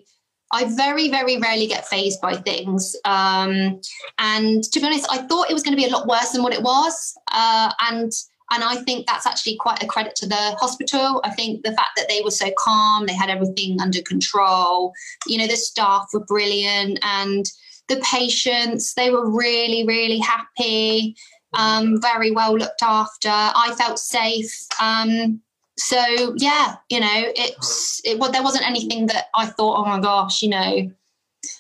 [0.53, 2.95] I very very rarely get fazed by things.
[3.03, 3.81] Um,
[4.19, 6.43] and to be honest, I thought it was going to be a lot worse than
[6.43, 7.17] what it was.
[7.31, 8.11] Uh, and
[8.51, 11.21] and I think that's actually quite a credit to the hospital.
[11.23, 14.93] I think the fact that they were so calm, they had everything under control.
[15.25, 17.45] You know, the staff were brilliant and
[17.87, 21.15] the patients, they were really, really happy,
[21.53, 23.29] um, very well looked after.
[23.29, 24.67] I felt safe.
[24.81, 25.41] Um,
[25.77, 29.99] so yeah, you know, it's it well, there wasn't anything that I thought, oh my
[29.99, 30.91] gosh, you know,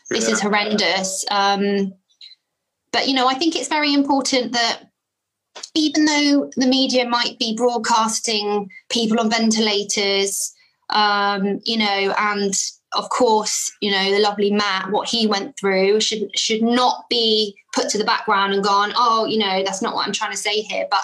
[0.09, 0.33] this yeah.
[0.33, 1.25] is horrendous.
[1.31, 1.93] Um,
[2.91, 4.83] but you know, I think it's very important that
[5.75, 10.53] even though the media might be broadcasting people on ventilators,
[10.89, 12.53] um, you know, and
[12.93, 17.55] of course, you know, the lovely Matt, what he went through should should not be
[17.73, 20.37] put to the background and gone, oh, you know, that's not what I'm trying to
[20.37, 20.85] say here.
[20.89, 21.01] But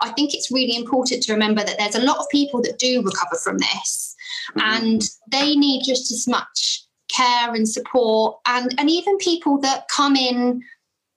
[0.00, 3.02] I think it's really important to remember that there's a lot of people that do
[3.02, 4.14] recover from this,
[4.56, 4.84] mm-hmm.
[4.84, 10.16] and they need just as much care and support, and and even people that come
[10.16, 10.62] in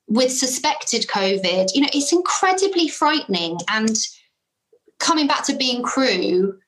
[0.08, 3.58] with suspected COVID, you know, it's incredibly frightening.
[3.70, 3.96] And
[5.00, 6.60] coming back to being crew,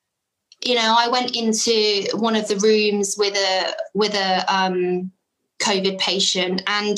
[0.64, 5.12] you know, I went into one of the rooms with a with a um,
[5.62, 6.98] COVID patient, and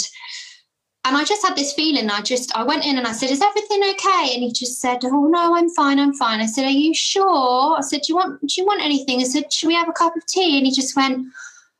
[1.05, 2.09] and I just had this feeling.
[2.09, 4.99] I just I went in and I said, "Is everything okay?" And he just said,
[5.03, 5.99] "Oh no, I'm fine.
[5.99, 8.83] I'm fine." I said, "Are you sure?" I said, "Do you want Do you want
[8.83, 11.25] anything?" I said, "Should we have a cup of tea?" And he just went,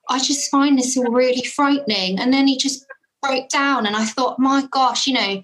[0.10, 2.86] "I just find this all really frightening." And then he just
[3.26, 5.44] broke down and I thought, my gosh, you know,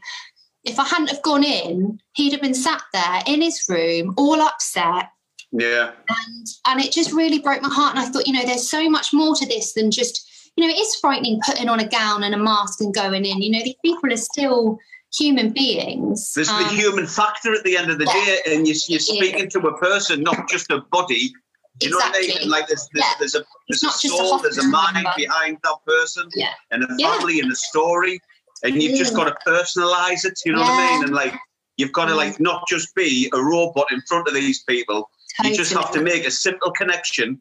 [0.63, 4.39] if I hadn't have gone in, he'd have been sat there in his room, all
[4.41, 5.09] upset.
[5.51, 5.91] Yeah.
[6.09, 7.95] And and it just really broke my heart.
[7.95, 10.73] And I thought, you know, there's so much more to this than just, you know,
[10.73, 13.41] it is frightening putting on a gown and a mask and going in.
[13.41, 14.79] You know, these people are still
[15.13, 16.33] human beings.
[16.33, 18.99] There's um, the human factor at the end of the yeah, day, and you, you're
[18.99, 21.33] speaking to a person, not just a body.
[21.81, 22.27] You exactly.
[22.27, 22.49] know what I mean?
[22.49, 23.13] Like there's there's, yeah.
[23.19, 25.11] there's a there's a soul, a there's a mind number.
[25.15, 26.53] behind that person, yeah.
[26.71, 28.19] and a family and a story,
[28.63, 30.39] and you've just got to personalize it.
[30.45, 31.03] You know what I mean?
[31.05, 31.33] And like
[31.77, 35.09] you've got to like not just be a robot in front of these people.
[35.37, 35.53] Totally.
[35.53, 37.39] You just have to make a simple connection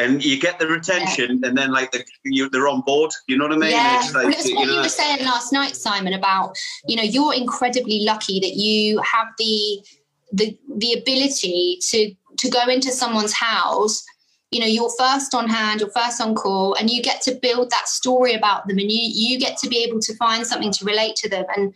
[0.00, 1.48] and you get the retention, yeah.
[1.48, 3.10] and then like the, you, they're on board.
[3.28, 3.70] You know what I mean?
[3.70, 6.56] Yeah, it's, like, well, it's what you, know, you were saying last night, Simon, about
[6.86, 9.84] you know you're incredibly lucky that you have the
[10.32, 14.04] the the ability to to go into someone's house
[14.50, 17.70] you know you're first on hand you're first on call and you get to build
[17.70, 20.84] that story about them and you you get to be able to find something to
[20.84, 21.72] relate to them and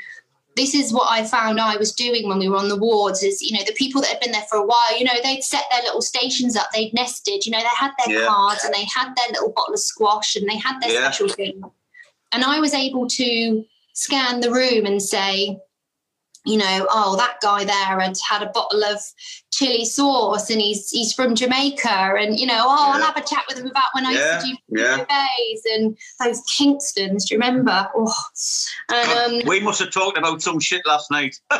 [0.56, 3.42] this is what I found I was doing when we were on the wards is,
[3.42, 5.64] you know, the people that had been there for a while, you know, they'd set
[5.70, 8.26] their little stations up, they'd nested, you know, they had their yeah.
[8.26, 11.10] cards and they had their little bottle of squash and they had their yeah.
[11.10, 11.62] special thing.
[12.32, 15.58] And I was able to scan the room and say,
[16.44, 18.98] you know, oh, that guy there had had a bottle of
[19.52, 22.92] chili sauce and he's he's from Jamaica and you know, oh, yeah.
[22.94, 24.34] I'll have a chat with him about when I yeah.
[24.34, 25.04] used to do yeah.
[25.04, 27.26] Bays and those Kingstons.
[27.26, 27.88] Do you remember?
[27.94, 28.14] Oh,
[28.92, 31.36] and, um, we must have talked about some shit last night.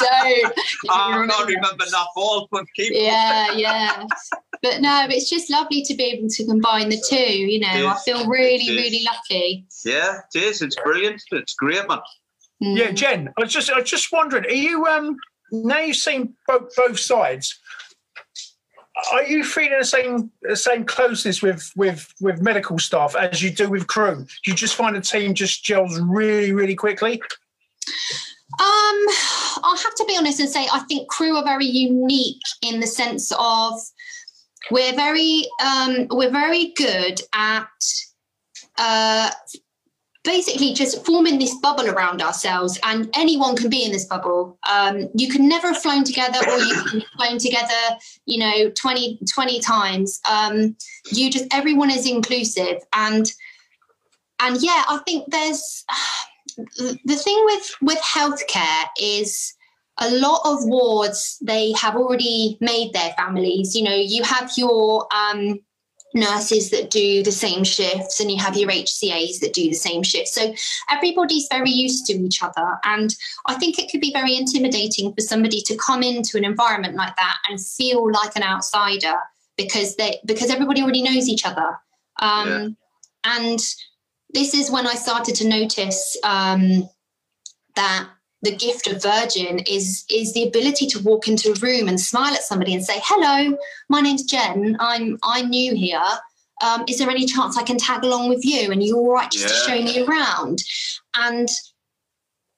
[0.00, 0.52] don't.
[0.90, 2.92] I can't remember that all, but keep.
[2.94, 4.06] Yeah, yeah.
[4.62, 7.16] But no, it's just lovely to be able to combine the two.
[7.16, 9.66] You know, I feel really, really lucky.
[9.84, 10.62] Yeah, it is.
[10.62, 11.22] It's brilliant.
[11.32, 12.00] It's great, man.
[12.62, 12.76] Mm.
[12.76, 15.16] Yeah, Jen, I was just I was just wondering, are you um
[15.52, 17.58] now you've seen both both sides?
[19.12, 23.50] Are you feeling the same the same closeness with with with medical staff as you
[23.50, 24.26] do with crew?
[24.44, 27.22] Do you just find the team just gels really really quickly?
[28.58, 29.06] Um,
[29.62, 32.86] I'll have to be honest and say I think crew are very unique in the
[32.86, 33.80] sense of
[34.70, 37.68] we're very um, we're very good at
[38.76, 39.30] uh,
[40.30, 44.56] basically just forming this bubble around ourselves and anyone can be in this bubble.
[44.70, 47.82] Um, you can never have flown together or you can have flown together
[48.26, 50.20] you know 20 20 times.
[50.30, 50.76] Um,
[51.10, 53.26] you just everyone is inclusive and
[54.42, 55.84] and yeah i think there's
[57.04, 59.54] the thing with with healthcare is
[59.98, 63.74] a lot of wards they have already made their families.
[63.74, 65.60] You know you have your um,
[66.14, 70.02] nurses that do the same shifts and you have your HCAs that do the same
[70.02, 70.34] shifts.
[70.34, 70.54] So
[70.90, 72.78] everybody's very used to each other.
[72.84, 73.14] And
[73.46, 77.14] I think it could be very intimidating for somebody to come into an environment like
[77.16, 79.14] that and feel like an outsider
[79.56, 81.78] because they because everybody already knows each other.
[82.20, 82.68] Um, yeah.
[83.24, 83.60] and
[84.32, 86.88] this is when I started to notice um,
[87.76, 88.08] that
[88.42, 92.32] the gift of virgin is is the ability to walk into a room and smile
[92.32, 93.56] at somebody and say hello
[93.88, 94.76] my name's jen.
[94.80, 96.02] I'm i'm new here.
[96.62, 98.70] Um, is there any chance i can tag along with you?
[98.70, 99.76] And you're all right just yeah.
[99.76, 100.62] to show me around.
[101.16, 101.48] And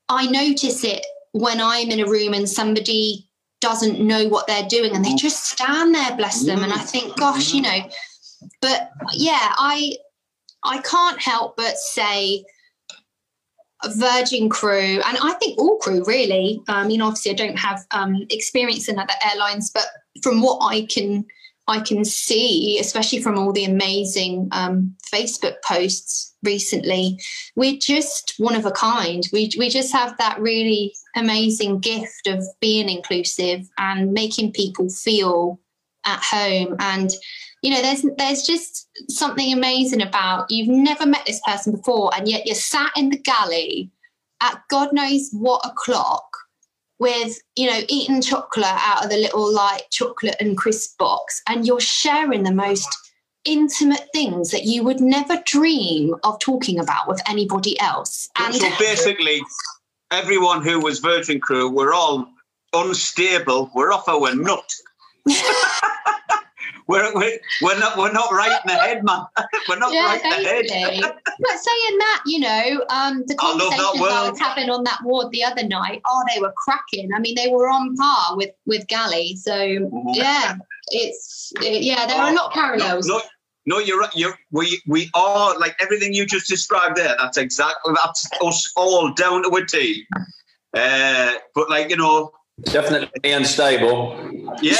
[0.09, 3.28] i notice it when i'm in a room and somebody
[3.61, 6.62] doesn't know what they're doing and they just stand there bless them.
[6.62, 7.89] And i think gosh you know
[8.61, 9.95] but yeah i
[10.64, 12.45] i can't help but say
[13.97, 16.62] Virgin crew, and I think all crew really.
[16.68, 19.87] I mean, obviously, I don't have um, experience in other airlines, but
[20.22, 21.24] from what I can
[21.68, 27.18] I can see, especially from all the amazing um, Facebook posts recently,
[27.55, 29.26] we're just one of a kind.
[29.33, 35.61] We we just have that really amazing gift of being inclusive and making people feel
[36.05, 37.11] at home and
[37.63, 42.29] you know there's there's just something amazing about you've never met this person before and
[42.29, 43.91] yet you're sat in the galley
[44.41, 46.25] at god knows what o'clock
[46.99, 51.67] with you know eating chocolate out of the little like chocolate and crisp box and
[51.67, 52.89] you're sharing the most
[53.45, 58.29] intimate things that you would never dream of talking about with anybody else.
[58.39, 59.43] And so basically
[60.13, 62.29] everyone who was virgin crew were all
[62.75, 64.73] unstable we're off our nut
[66.89, 69.22] we're, we're, we're not we're not right in the head, man.
[69.68, 71.01] we're not yeah, right in the head.
[71.03, 75.30] but saying that, you know, um, the conversations I, I, was having on that ward
[75.33, 77.11] the other night, oh, they were cracking.
[77.14, 79.37] I mean, they were on par with with Galley.
[79.37, 80.09] So mm-hmm.
[80.12, 80.57] yeah,
[80.89, 83.07] it's it, yeah, there oh, are not parallels.
[83.07, 83.22] No, no,
[83.66, 84.11] no, you're right.
[84.14, 87.14] You're, we we are like everything you just described there.
[87.18, 90.07] That's exactly that's us all down to a T.
[90.74, 94.31] Uh, but like you know, Definitely unstable.
[94.61, 94.77] Yeah,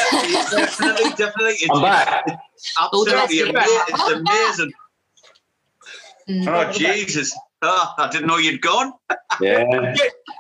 [0.51, 1.55] definitely, definitely.
[1.55, 2.25] It's, I'm back.
[2.79, 3.83] absolutely amazing.
[3.89, 4.73] It's amazing.
[6.29, 6.47] Mm.
[6.47, 7.37] Oh, Jesus.
[7.63, 8.93] Oh, I didn't know you'd gone.
[9.41, 9.95] Yeah.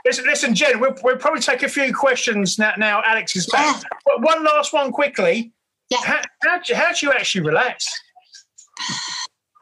[0.05, 2.75] listen, listen, Jen, we'll, we'll probably take a few questions now.
[2.77, 3.83] Now, Alex is back.
[3.83, 3.89] Yeah.
[4.05, 5.53] But one last one quickly.
[5.89, 5.99] Yeah.
[6.05, 7.89] How, how, how do you actually relax?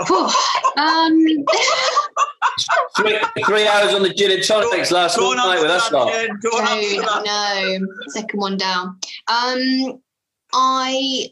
[0.01, 1.25] Um,
[2.97, 7.25] three, three, hours on the gin and tonics last go night with us lot.
[7.25, 8.99] No, no, second one down.
[9.29, 10.01] Um,
[10.53, 11.29] I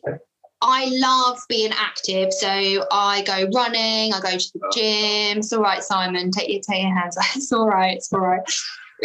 [0.61, 4.13] I love being active, so I go running.
[4.13, 5.39] I go to the gym.
[5.39, 6.31] It's all right, Simon.
[6.31, 7.17] Take your take your hands.
[7.37, 7.97] It's all right.
[7.97, 8.43] It's all right.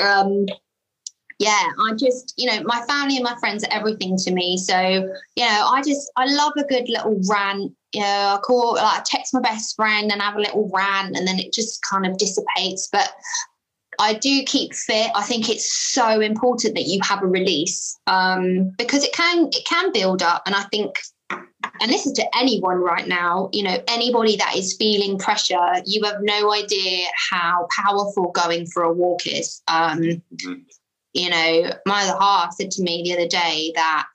[0.02, 0.46] Um,
[1.44, 4.58] yeah, I just, you know, my family and my friends are everything to me.
[4.58, 4.80] So,
[5.36, 7.74] you know, I just, I love a good little rant.
[7.92, 11.18] You know, I call, like, I text my best friend and have a little rant,
[11.18, 12.88] and then it just kind of dissipates.
[12.90, 13.12] But
[14.00, 15.12] I do keep fit.
[15.16, 19.66] I think it's so important that you have a release um, because it can it
[19.66, 20.98] can build up, and I think.
[21.82, 26.04] And this is to anyone right now, you know, anybody that is feeling pressure, you
[26.04, 29.62] have no idea how powerful going for a walk is.
[29.68, 30.54] Um, mm-hmm
[31.14, 34.06] you know, my other half said to me the other day that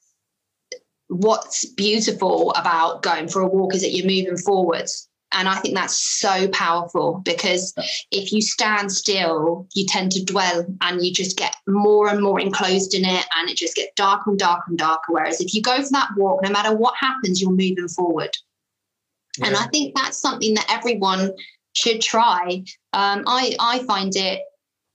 [1.09, 5.09] what's beautiful about going for a walk is that you're moving forwards.
[5.32, 7.74] And I think that's so powerful because
[8.11, 12.40] if you stand still, you tend to dwell and you just get more and more
[12.40, 15.12] enclosed in it and it just gets darker and darker and darker.
[15.12, 18.30] Whereas if you go for that walk, no matter what happens, you're moving forward.
[19.36, 19.49] Yeah.
[19.49, 21.32] And I think that's something that everyone
[21.74, 22.64] should try.
[22.94, 24.40] Um, I, I find it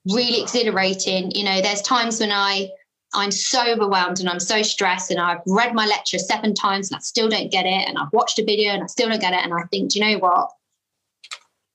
[0.10, 1.32] really exhilarating.
[1.32, 2.70] You know, there's times when I
[3.14, 6.98] I'm so overwhelmed and I'm so stressed and I've read my lecture seven times and
[6.98, 9.34] I still don't get it and I've watched a video and I still don't get
[9.34, 10.50] it and I think, do you know what?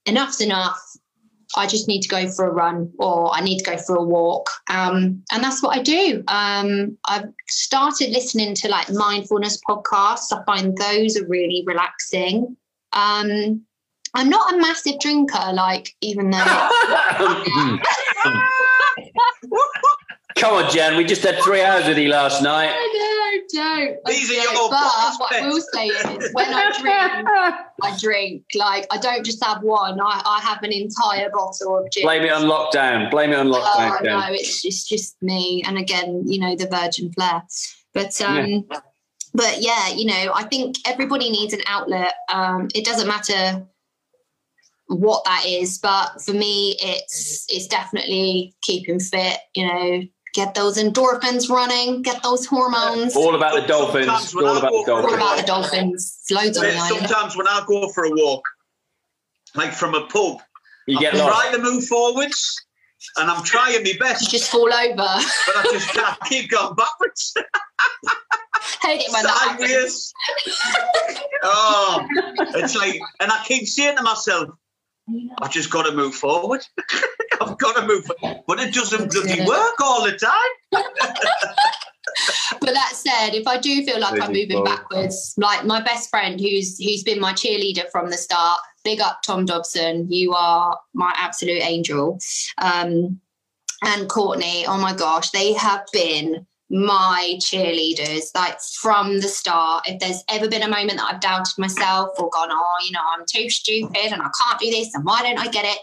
[0.05, 0.81] Enough's enough.
[1.55, 4.03] I just need to go for a run or I need to go for a
[4.03, 4.49] walk.
[4.69, 6.23] Um, and that's what I do.
[6.27, 10.31] Um, I've started listening to like mindfulness podcasts.
[10.31, 12.55] I find those are really relaxing.
[12.93, 13.65] Um,
[14.13, 16.37] I'm not a massive drinker, like even though.
[20.35, 20.95] Come on, Jen.
[20.95, 22.71] We just had three hours with you last night.
[22.73, 23.97] I know, don't.
[24.05, 27.27] These are your But what I will say is, when I drink,
[27.83, 28.43] I drink.
[28.55, 29.99] Like I don't just have one.
[29.99, 32.03] I, I have an entire bottle of gin.
[32.03, 33.11] Blame it on lockdown.
[33.11, 33.97] Blame it on lockdown.
[33.99, 35.63] Oh, no, it's just just me.
[35.67, 37.43] And again, you know, the virgin flair.
[37.93, 38.79] But um, yeah.
[39.33, 42.13] but yeah, you know, I think everybody needs an outlet.
[42.31, 43.67] Um, it doesn't matter
[44.89, 50.01] what that is but for me it's it's definitely keeping fit you know
[50.33, 53.15] get those endorphins running, get those hormones.
[53.15, 54.35] All about the dolphins.
[54.35, 55.11] All about the dolphins.
[55.11, 56.23] All about the dolphins.
[56.31, 58.43] Loads of Sometimes when I go for a walk,
[59.55, 60.37] like from a pub,
[60.87, 62.55] you I get try to move forwards,
[63.17, 64.21] and I'm trying my best.
[64.21, 64.95] You just fall over.
[64.95, 65.25] But
[65.55, 67.33] I just can't keep going backwards.
[68.81, 70.13] hate it when Sideways.
[71.43, 72.07] oh,
[72.55, 74.49] it's like, and I keep saying to myself,
[75.41, 76.65] I've just got to move forward.
[77.41, 78.43] I've got to move, forward.
[78.47, 80.83] but it doesn't bloody work all the time.
[82.59, 86.39] but that said, if I do feel like I'm moving backwards, like my best friend
[86.39, 91.13] who's who's been my cheerleader from the start, big up Tom Dobson, you are my
[91.15, 92.19] absolute angel.
[92.57, 93.19] Um,
[93.83, 99.87] and Courtney, oh my gosh, they have been my cheerleaders like from the start.
[99.87, 103.01] If there's ever been a moment that i've doubted myself or gone oh you know
[103.17, 105.79] i'm too stupid and i can't do this and why don't i get it?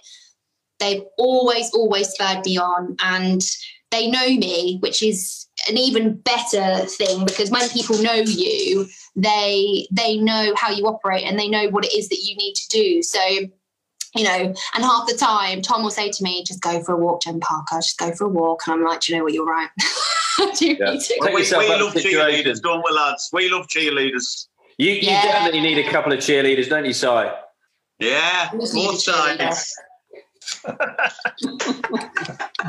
[0.78, 3.42] They've always always spurred me on and
[3.90, 9.88] they know me which is an even better thing because when people know you they
[9.90, 12.68] they know how you operate and they know what it is that you need to
[12.68, 13.02] do.
[13.02, 13.20] So
[14.16, 16.98] you know, and half the time Tom will say to me, just go for a
[16.98, 18.62] walk, Jen Parker, just go for a walk.
[18.66, 19.68] And I'm like, do you know what, you're right.
[20.58, 20.92] do yeah.
[20.92, 23.30] we, we love cheerleaders, don't we, lads?
[23.32, 24.46] We love cheerleaders.
[24.78, 25.22] You, you yeah.
[25.22, 27.06] definitely need a couple of cheerleaders, don't you, Si?
[27.98, 29.74] Yeah, both sides.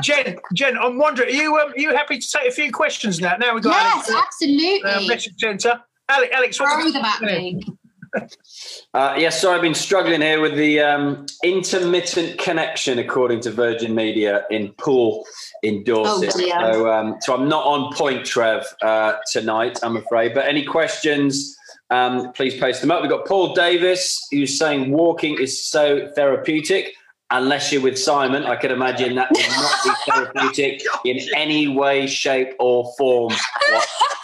[0.00, 3.20] Jen, Jen, I'm wondering, are you um, are you happy to take a few questions
[3.20, 3.36] now?
[3.36, 4.90] Now we've got yes, Alex, absolutely.
[4.90, 5.80] Uh, message centre.
[6.08, 7.60] Alex, Alex, what about me?
[8.94, 13.94] Uh, yes, so I've been struggling here with the um, intermittent connection, according to Virgin
[13.94, 15.24] Media in Poole
[15.62, 16.32] in Dorset.
[16.34, 20.34] Oh, so, um, so I'm not on point, Trev, uh, tonight, I'm afraid.
[20.34, 21.56] But any questions,
[21.90, 23.02] um, please post them up.
[23.02, 26.94] We've got Paul Davis, who's saying walking is so therapeutic.
[27.30, 32.06] Unless you're with Simon, I could imagine that would not be therapeutic in any way,
[32.06, 33.34] shape, or form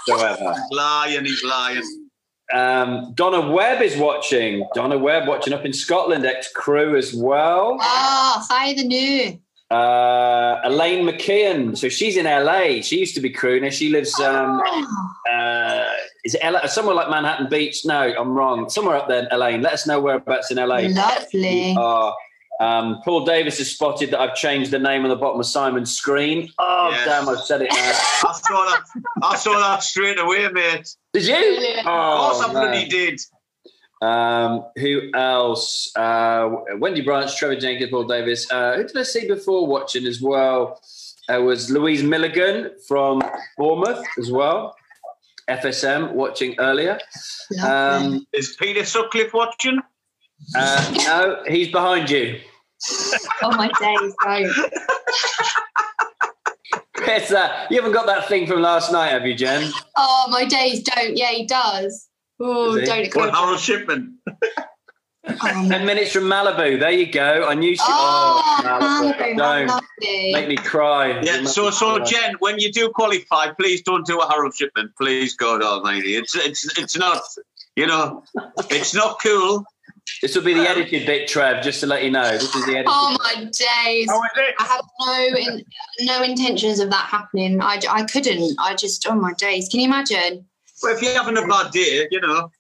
[0.07, 0.55] whatsoever.
[0.55, 2.03] He's lying, he's lying.
[2.53, 4.66] Um, Donna Webb is watching.
[4.74, 7.78] Donna Webb watching up in Scotland, ex crew as well.
[7.80, 9.38] Oh, hi, the new.
[9.70, 11.76] Uh, Elaine McKeon.
[11.76, 12.82] So she's in LA.
[12.82, 13.61] She used to be crew.
[13.61, 14.18] Now she lives.
[14.20, 15.11] Um, oh.
[15.32, 15.86] uh,
[16.24, 16.66] is it LA?
[16.66, 17.84] Somewhere like Manhattan Beach?
[17.84, 18.68] No, I'm wrong.
[18.68, 19.62] Somewhere up there, Elaine.
[19.62, 20.82] Let us know whereabouts in LA.
[20.88, 21.74] Lovely.
[22.61, 25.94] Um, Paul Davis has spotted that I've changed the name on the bottom of Simon's
[25.94, 26.50] screen.
[26.59, 27.07] Oh, yes.
[27.07, 27.76] damn, I've said it now.
[27.76, 28.84] I saw that.
[29.22, 30.94] I saw that straight away, mate.
[31.12, 31.82] Did you?
[31.84, 33.20] Oh, of course I bloody did.
[34.00, 35.90] Um, who else?
[35.96, 36.48] Uh,
[36.78, 38.50] Wendy Branch, Trevor Jenkins, Paul Davis.
[38.50, 40.80] Uh, who did I see before watching as well?
[41.28, 43.22] It was Louise Milligan from
[43.57, 44.76] Bournemouth as well.
[45.48, 46.98] FSM watching earlier.
[47.62, 49.80] Um, Is Peter Sutcliffe watching?
[50.55, 52.41] Uh, no, he's behind you.
[53.43, 54.72] oh my days, don't.
[57.07, 59.70] It's, uh, you haven't got that thing from last night, have you, Jen?
[59.97, 61.16] Oh my days, don't.
[61.16, 62.09] Yeah, he does.
[62.41, 63.14] Oh, don't.
[63.14, 64.18] What, Harold Shipman?
[65.26, 66.78] Oh, Ten minutes from Malibu.
[66.78, 67.47] There you go.
[67.49, 67.82] I knew she.
[67.82, 69.37] Oh, oh Malibu.
[69.37, 69.82] Don't
[70.32, 71.20] make me cry.
[71.22, 71.45] Yeah.
[71.45, 74.93] So, so Jen, when you do qualify, please don't do a Harold Shipman.
[74.99, 76.16] Please, God Almighty.
[76.16, 77.22] It's it's it's not.
[77.76, 78.22] You know,
[78.70, 79.64] it's not cool.
[80.20, 82.30] This will be the edited bit, Trev, just to let you know.
[82.32, 82.88] This is the edited.
[82.88, 84.09] Oh my days!
[84.11, 84.22] Oh,
[84.59, 85.64] I have no in,
[86.00, 87.61] no intentions of that happening.
[87.61, 88.55] I, I couldn't.
[88.59, 89.68] I just oh my days!
[89.68, 90.46] Can you imagine?
[90.82, 92.50] Well, if you're having a bad day, you know.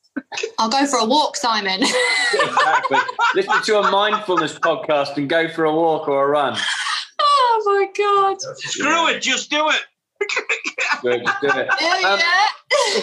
[0.58, 1.82] I'll go for a walk, Simon.
[2.32, 2.98] exactly.
[3.34, 6.56] Listen to a mindfulness podcast and go for a walk or a run.
[7.20, 8.40] Oh my god!
[8.58, 9.10] Screw yeah.
[9.10, 9.82] it, just do it.
[11.02, 11.68] Good, just do it.
[12.04, 12.20] Um,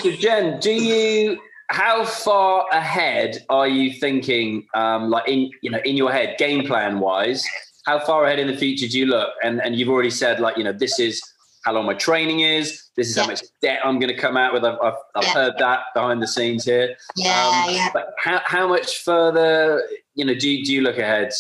[0.05, 0.11] yeah.
[0.17, 1.39] Jen, do you
[1.71, 6.65] how far ahead are you thinking um, like in you know in your head game
[6.67, 7.45] plan wise
[7.85, 10.57] how far ahead in the future do you look and and you've already said like
[10.57, 11.21] you know this is
[11.63, 13.23] how long my training is this is yeah.
[13.23, 15.33] how much debt i'm going to come out with i've, I've, I've yeah.
[15.33, 17.89] heard that behind the scenes here yeah, um, yeah.
[17.93, 19.81] but how, how much further
[20.13, 21.31] you know do, do you look ahead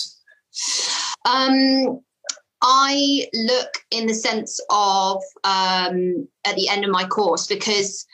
[1.25, 1.99] um
[2.61, 8.05] i look in the sense of um at the end of my course because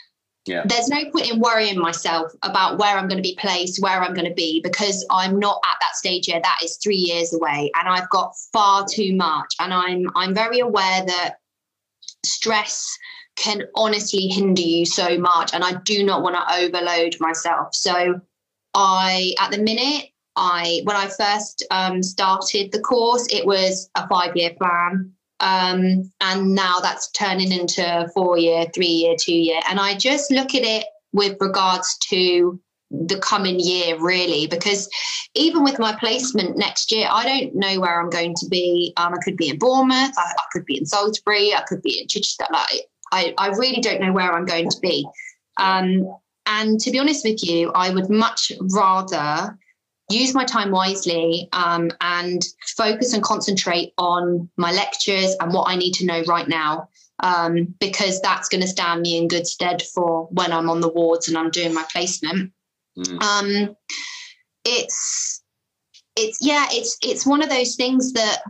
[0.48, 0.64] yeah.
[0.66, 4.14] There's no point in worrying myself about where I'm going to be placed, where I'm
[4.14, 6.44] going to be, because I'm not at that stage yet.
[6.44, 9.54] That is three years away, and I've got far too much.
[9.60, 11.36] And I'm I'm very aware that
[12.26, 12.98] stress
[13.38, 15.54] can honestly hinder you so much.
[15.54, 17.74] And I do not want to overload myself.
[17.74, 18.20] So
[18.74, 24.08] I, at the minute, I when I first um, started the course, it was a
[24.08, 25.14] five year plan.
[25.40, 29.60] Um, and now that's turning into a four year, three year, two year.
[29.70, 32.60] And I just look at it with regards to
[32.90, 34.90] the coming year, really, because
[35.36, 38.94] even with my placement next year, I don't know where I'm going to be.
[38.98, 42.00] Um, I could be in Bournemouth, I, I, could be in Salisbury, I could be
[42.02, 42.46] in Chichester.
[42.52, 45.08] Like, I, I really don't know where I'm going to be.
[45.58, 46.08] Um,
[46.46, 49.58] and to be honest with you, I would much rather
[50.10, 52.44] use my time wisely um, and
[52.78, 56.90] focus and concentrate on my lectures and what I need to know right now.
[57.20, 60.90] Um, because that's going to stand me in good stead for when I'm on the
[60.90, 62.52] wards and I'm doing my placement.
[62.96, 63.24] Mm.
[63.24, 63.76] Um,
[64.64, 65.42] it's
[66.16, 68.44] it's yeah, it's it's one of those things that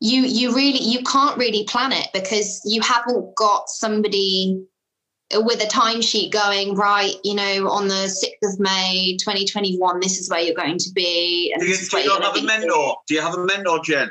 [0.00, 4.64] you you really you can't really plan it because you haven't got somebody
[5.34, 10.28] with a timesheet going right you know on the 6th of may 2021 this is
[10.28, 12.96] where you're going to be and do you, do you not have a mentor?
[13.06, 14.10] Do you have a mentor jen?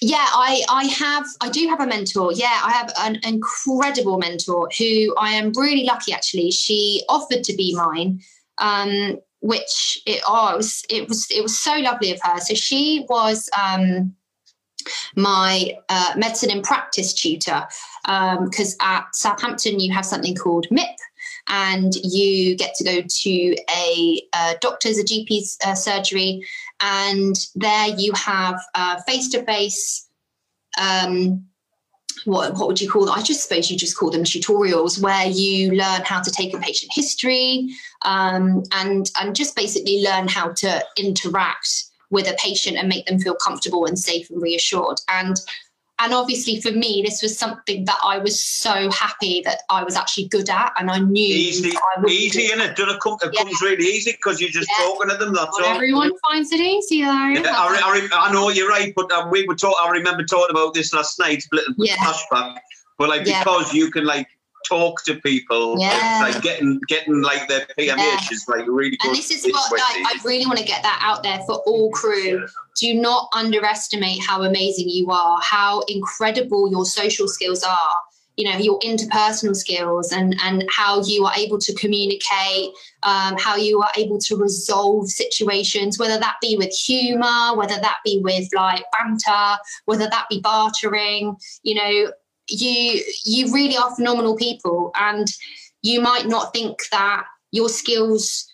[0.00, 2.32] Yeah i i have i do have a mentor.
[2.32, 6.50] Yeah i have an incredible mentor who i am really lucky actually.
[6.50, 8.20] She offered to be mine
[8.58, 12.40] um which it oh it was it was it was so lovely of her.
[12.40, 14.14] So she was um
[15.16, 17.66] my uh, medicine in practice tutor
[18.04, 20.94] because um, at Southampton you have something called MIP
[21.48, 26.42] and you get to go to a, a doctor's, a GP's uh, surgery,
[26.80, 28.60] and there you have
[29.06, 30.08] face to face.
[32.24, 33.14] What, what would you call them?
[33.14, 36.58] I just suppose you just call them tutorials where you learn how to take a
[36.58, 37.68] patient history
[38.02, 43.18] um, and and just basically learn how to interact with a patient and make them
[43.18, 44.98] feel comfortable and safe and reassured.
[45.08, 45.36] And
[46.00, 49.94] and obviously for me, this was something that I was so happy that I was
[49.94, 51.72] actually good at, and I knew easy,
[52.08, 53.42] easy, and it, it, come, it yeah.
[53.42, 54.86] comes really easy because you're just yeah.
[54.86, 55.34] talking to them.
[55.34, 55.66] That's all.
[55.66, 57.28] Everyone finds it easy, though.
[57.28, 59.76] Yeah, I, I, I, know you're right, but uh, we were talking.
[59.84, 61.44] I remember talking about this last night,
[61.78, 62.58] flashback.
[62.96, 64.28] But like because you can like
[64.68, 65.76] talk to people.
[65.78, 66.20] Yeah.
[66.22, 68.18] Like getting getting like their PMH yeah.
[68.30, 69.08] is like really good.
[69.08, 71.90] And this is what like, I really want to get that out there for all
[71.90, 72.40] crew.
[72.40, 72.46] Yeah.
[72.76, 77.94] Do not underestimate how amazing you are, how incredible your social skills are.
[78.36, 82.70] You know your interpersonal skills and and how you are able to communicate,
[83.04, 87.98] um, how you are able to resolve situations, whether that be with humor, whether that
[88.04, 91.36] be with like banter, whether that be bartering.
[91.62, 92.12] You know,
[92.48, 95.28] you you really are phenomenal people and
[95.82, 98.50] you might not think that your skills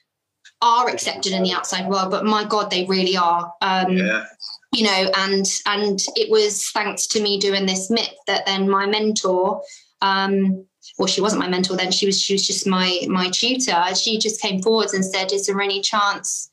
[0.62, 3.52] are accepted in the outside world but my god they really are.
[3.62, 4.24] Um, yeah.
[4.72, 8.86] you know and and it was thanks to me doing this MIP that then my
[8.86, 9.62] mentor
[10.02, 10.64] um,
[10.98, 13.82] well she wasn't my mentor then she was she was just my my tutor.
[13.94, 16.50] She just came forwards and said is there any chance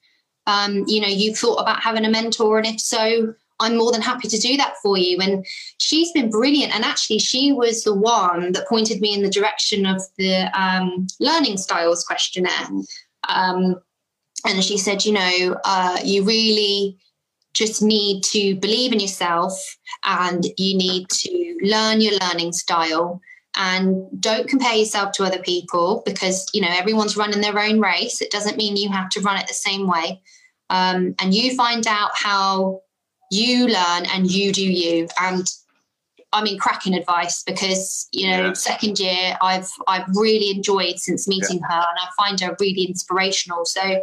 [0.48, 2.58] um, you know you thought about having a mentor?
[2.58, 5.20] And if so I'm more than happy to do that for you.
[5.20, 5.46] And
[5.80, 6.76] she's been brilliant.
[6.76, 11.08] And actually, she was the one that pointed me in the direction of the um,
[11.20, 12.68] learning styles questionnaire.
[13.28, 13.82] Um,
[14.46, 16.98] and she said, you know, uh, you really
[17.54, 23.20] just need to believe in yourself and you need to learn your learning style
[23.56, 28.22] and don't compare yourself to other people because you know everyone's running their own race
[28.22, 30.22] it doesn't mean you have to run it the same way
[30.70, 32.80] um, and you find out how
[33.30, 35.48] you learn and you do you and
[36.34, 38.54] I mean, cracking advice because you know, yeah.
[38.54, 41.68] second year I've I've really enjoyed since meeting yeah.
[41.68, 43.66] her, and I find her really inspirational.
[43.66, 44.02] So,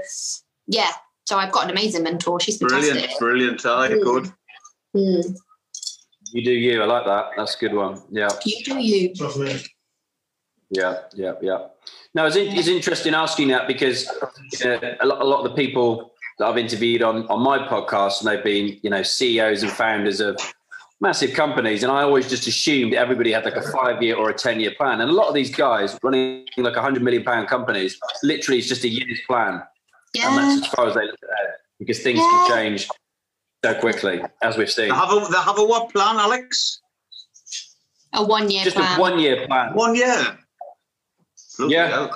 [0.67, 0.91] yeah,
[1.27, 2.41] so I've got an amazing mentor.
[2.41, 3.19] She's fantastic.
[3.19, 3.67] Brilliant, brilliant.
[3.67, 4.03] I mm.
[4.03, 4.33] good.
[4.97, 5.37] Mm.
[6.33, 6.83] You do you.
[6.83, 7.27] I like that.
[7.37, 8.03] That's a good one.
[8.11, 8.31] Yeah.
[8.45, 9.13] You do you.
[10.71, 11.67] Yeah, yeah, yeah.
[12.15, 14.09] No, it's, it's interesting asking that because
[14.65, 18.21] uh, a, lot, a lot of the people that I've interviewed on on my podcast,
[18.21, 20.39] and they've been you know CEOs and founders of
[21.01, 24.35] massive companies, and I always just assumed everybody had like a five year or a
[24.35, 27.49] ten year plan, and a lot of these guys running like a hundred million pound
[27.49, 29.63] companies, literally it's just a year's plan,
[30.15, 30.29] yeah.
[30.29, 32.45] and that's as far as they look at it because things yeah.
[32.47, 32.89] can change
[33.65, 34.89] so quickly as we've seen.
[34.89, 36.81] They have a, they have a what plan, Alex?
[38.13, 38.99] A one year just plan.
[38.99, 39.75] a one year plan.
[39.75, 40.39] One year.
[41.59, 42.09] Look yeah.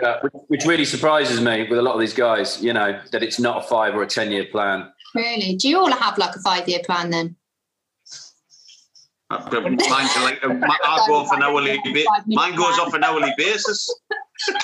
[0.00, 3.40] Yeah, which, really surprises me with a lot of these guys, you know, that it's
[3.40, 4.92] not a five or a 10 year plan.
[5.14, 5.56] Really?
[5.56, 7.36] Do you all have like a five year plan then?
[9.30, 11.78] Mine's like, I go off an hourly
[12.26, 13.94] Mine goes off an hourly basis.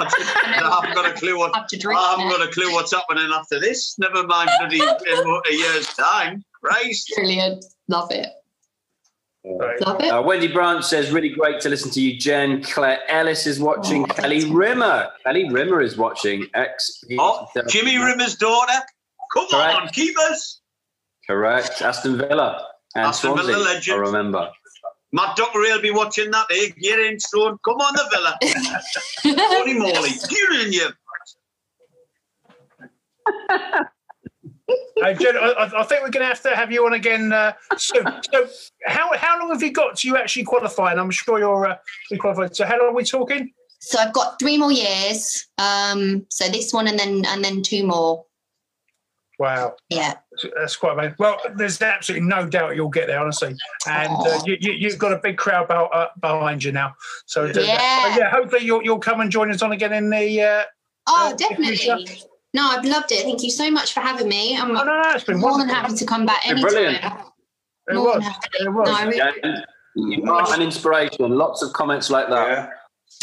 [0.00, 3.98] I haven't got a clue what I haven't got a clue what's happening after this.
[3.98, 6.44] Never mind bloody in a year's time.
[6.62, 6.94] Right?
[7.14, 7.64] Brilliant.
[7.88, 8.28] Love it.
[9.48, 12.62] Uh, Wendy Branch says, really great to listen to you, Jen.
[12.62, 14.02] Claire Ellis is watching.
[14.04, 15.08] Oh, Kelly Rimmer.
[15.24, 16.46] Kelly Rimmer is watching.
[16.54, 18.80] Ex- oh, Jimmy Rimmer's daughter.
[19.32, 19.74] Come Correct.
[19.74, 20.60] on, keepers.
[21.26, 21.80] Correct.
[21.82, 22.66] Aston Villa.
[22.94, 23.96] And Aston Swansea, Villa legend.
[23.96, 24.50] I remember.
[25.12, 26.46] Matt Dockery will be watching that.
[26.50, 26.70] Eh?
[26.80, 27.58] Get in, Stone.
[27.64, 28.38] Come on, the Villa.
[29.48, 30.10] Holy moly.
[30.28, 30.88] Get in, you.
[34.98, 38.04] Uh, I, I, think we're going to have to have you on again uh, soon.
[38.32, 38.48] So,
[38.84, 40.90] how how long have you got to you actually qualify?
[40.90, 41.76] And I'm sure you're uh,
[42.18, 42.56] qualified.
[42.56, 43.52] So, how long are we talking?
[43.78, 45.46] So, I've got three more years.
[45.56, 48.26] Um, so this one, and then and then two more.
[49.38, 49.76] Wow.
[49.88, 50.14] Yeah.
[50.56, 51.14] That's quite amazing.
[51.18, 53.54] Well, there's absolutely no doubt you'll get there, honestly.
[53.86, 56.94] And uh, you, you, have got a big crowd uh, behind you now.
[57.26, 58.16] So, uh, yeah.
[58.16, 60.42] yeah, hopefully you'll, you'll come and join us on again in the.
[60.42, 60.62] Uh,
[61.06, 62.18] oh, definitely.
[62.54, 63.24] No, I've loved it.
[63.24, 64.56] Thank you so much for having me.
[64.56, 65.74] I'm oh, no, no, it's been more wonderful.
[65.74, 66.70] than happy to come back anytime.
[66.70, 67.04] Brilliant.
[67.04, 68.24] It was.
[68.60, 68.88] It was.
[68.88, 69.64] No, really yeah.
[69.94, 71.30] You are an inspiration.
[71.30, 72.48] Lots of comments like that.
[72.48, 72.68] Yeah.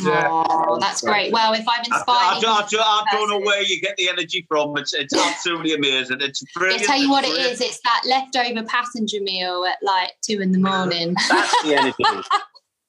[0.03, 0.27] Yeah.
[0.29, 1.31] Oh, that's great.
[1.31, 4.45] Well, if I've inspired, I, I, don't, I, don't, know where you get the energy
[4.47, 4.75] from.
[4.77, 6.17] It's it's absolutely amazing.
[6.19, 6.83] It's brilliant.
[6.83, 7.61] I tell you what it is.
[7.61, 11.15] It's that leftover passenger meal at like two in the morning.
[11.29, 12.27] that's the energy.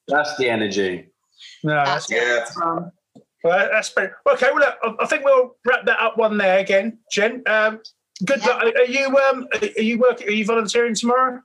[0.07, 1.07] that's the energy.
[1.63, 2.79] No, that's, that's yeah.
[3.43, 4.09] Well, that's great.
[4.31, 7.43] Okay, well, look, I think we'll wrap that up one there again, Jen.
[7.45, 7.81] Um,
[8.25, 8.47] good yeah.
[8.47, 8.75] luck.
[8.75, 9.47] Are you um,
[9.77, 10.27] are you working?
[10.27, 11.41] Are you volunteering tomorrow?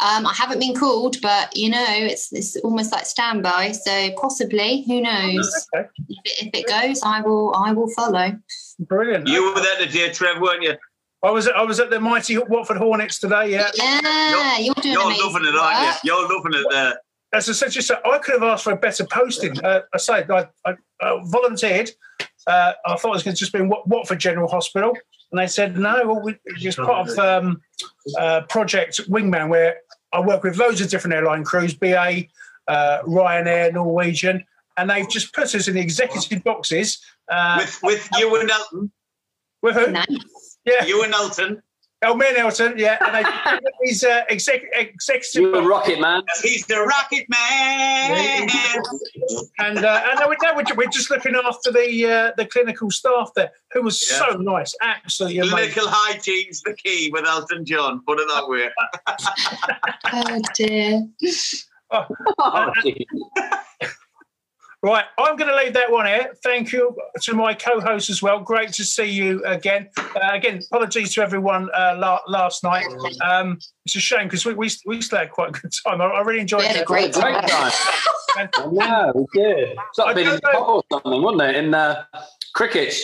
[0.00, 3.72] Um, I haven't been called, but you know, it's it's almost like standby.
[3.72, 5.68] So possibly, who knows?
[5.74, 5.88] Okay.
[6.08, 8.38] If, it, if it goes, I will I will follow.
[8.80, 9.28] Brilliant.
[9.28, 10.74] You were there today, Trev, weren't you?
[11.22, 13.52] I was at, I was at the mighty Watford Hornets today.
[13.52, 13.70] Yeah.
[13.76, 16.12] Yeah, you're, you're doing You're loving it, aren't you?
[16.12, 17.00] You're loving it there.
[17.32, 19.58] As I said, just I could have asked for a better posting.
[19.64, 20.74] Uh, I say I, I
[21.04, 21.90] uh, volunteered.
[22.46, 24.92] Uh, I thought it was going to just be in Watford General Hospital,
[25.30, 26.02] and they said no.
[26.04, 27.62] Well, we, it's part of um,
[28.18, 29.76] uh, Project Wingman, where
[30.12, 32.24] I work with loads of different airline crews, BA,
[32.68, 34.44] uh, Ryanair, Norwegian,
[34.76, 38.92] and they've just put us in the executive boxes uh, with with you and Elton.
[39.62, 39.90] With who?
[39.90, 40.58] Nice.
[40.64, 41.62] Yeah, you and Elton.
[42.04, 42.98] Oh, me and Elton, yeah.
[43.00, 45.42] And they, he's uh, exec, executive.
[45.42, 46.22] You're a rocket man.
[46.42, 48.48] He's the rocket man.
[49.58, 53.50] and uh, and no, we're, we're just looking after the uh, the clinical staff there,
[53.72, 54.18] who was yeah.
[54.18, 55.56] so nice, absolutely amazing.
[55.56, 58.02] Clinical hygiene's the key with Elton John.
[58.06, 58.68] Put it that way.
[60.12, 61.06] oh dear.
[61.90, 62.06] Oh,
[62.38, 62.72] oh,
[64.84, 66.34] Right, I'm going to leave that one here.
[66.42, 68.38] Thank you to my co-host as well.
[68.40, 69.88] Great to see you again.
[69.96, 72.84] Uh, again, apologies to everyone uh, la- last night.
[73.24, 76.02] Um, it's a shame because we, we, we still had quite a good time.
[76.02, 76.82] I, I really enjoyed we had it.
[76.82, 77.32] a great time.
[78.34, 78.74] Great time.
[78.74, 79.70] yeah, we did.
[79.88, 81.56] It's like being in or something, wasn't it?
[81.64, 82.04] In uh,
[82.54, 82.94] cricket.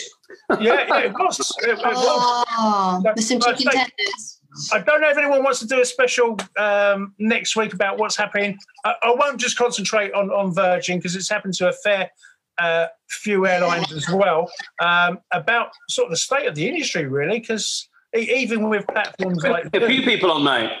[0.59, 1.39] yeah, yeah, it was.
[1.63, 1.95] It, it was.
[1.97, 4.40] Oh, the some chicken tenders.
[4.71, 8.17] I don't know if anyone wants to do a special um, next week about what's
[8.17, 8.57] happening.
[8.83, 12.09] I, I won't just concentrate on, on Virgin because it's happened to a fair
[12.57, 14.51] uh, few airlines as well
[14.81, 19.65] um, about sort of the state of the industry, really, because even with platforms like
[19.73, 20.71] a few people on, mate.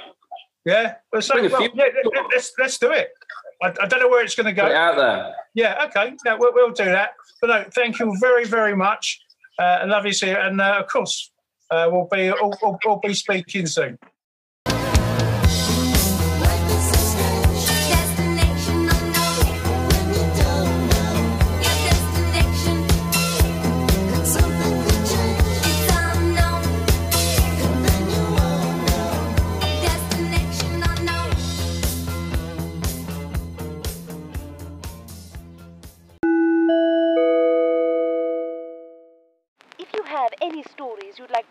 [0.65, 1.85] Yeah, well, so, well, yeah,
[2.31, 3.09] let's let's do it.
[3.63, 4.71] I, I, don't know where it's going to go.
[4.71, 5.33] Out there.
[5.55, 7.13] Yeah, okay, yeah, we'll, we'll do that.
[7.39, 9.19] But no, thank you very very much.
[9.57, 11.30] Uh, love you, see you, and uh, of course,
[11.71, 13.97] uh, we'll be we'll, we'll, we'll be speaking soon.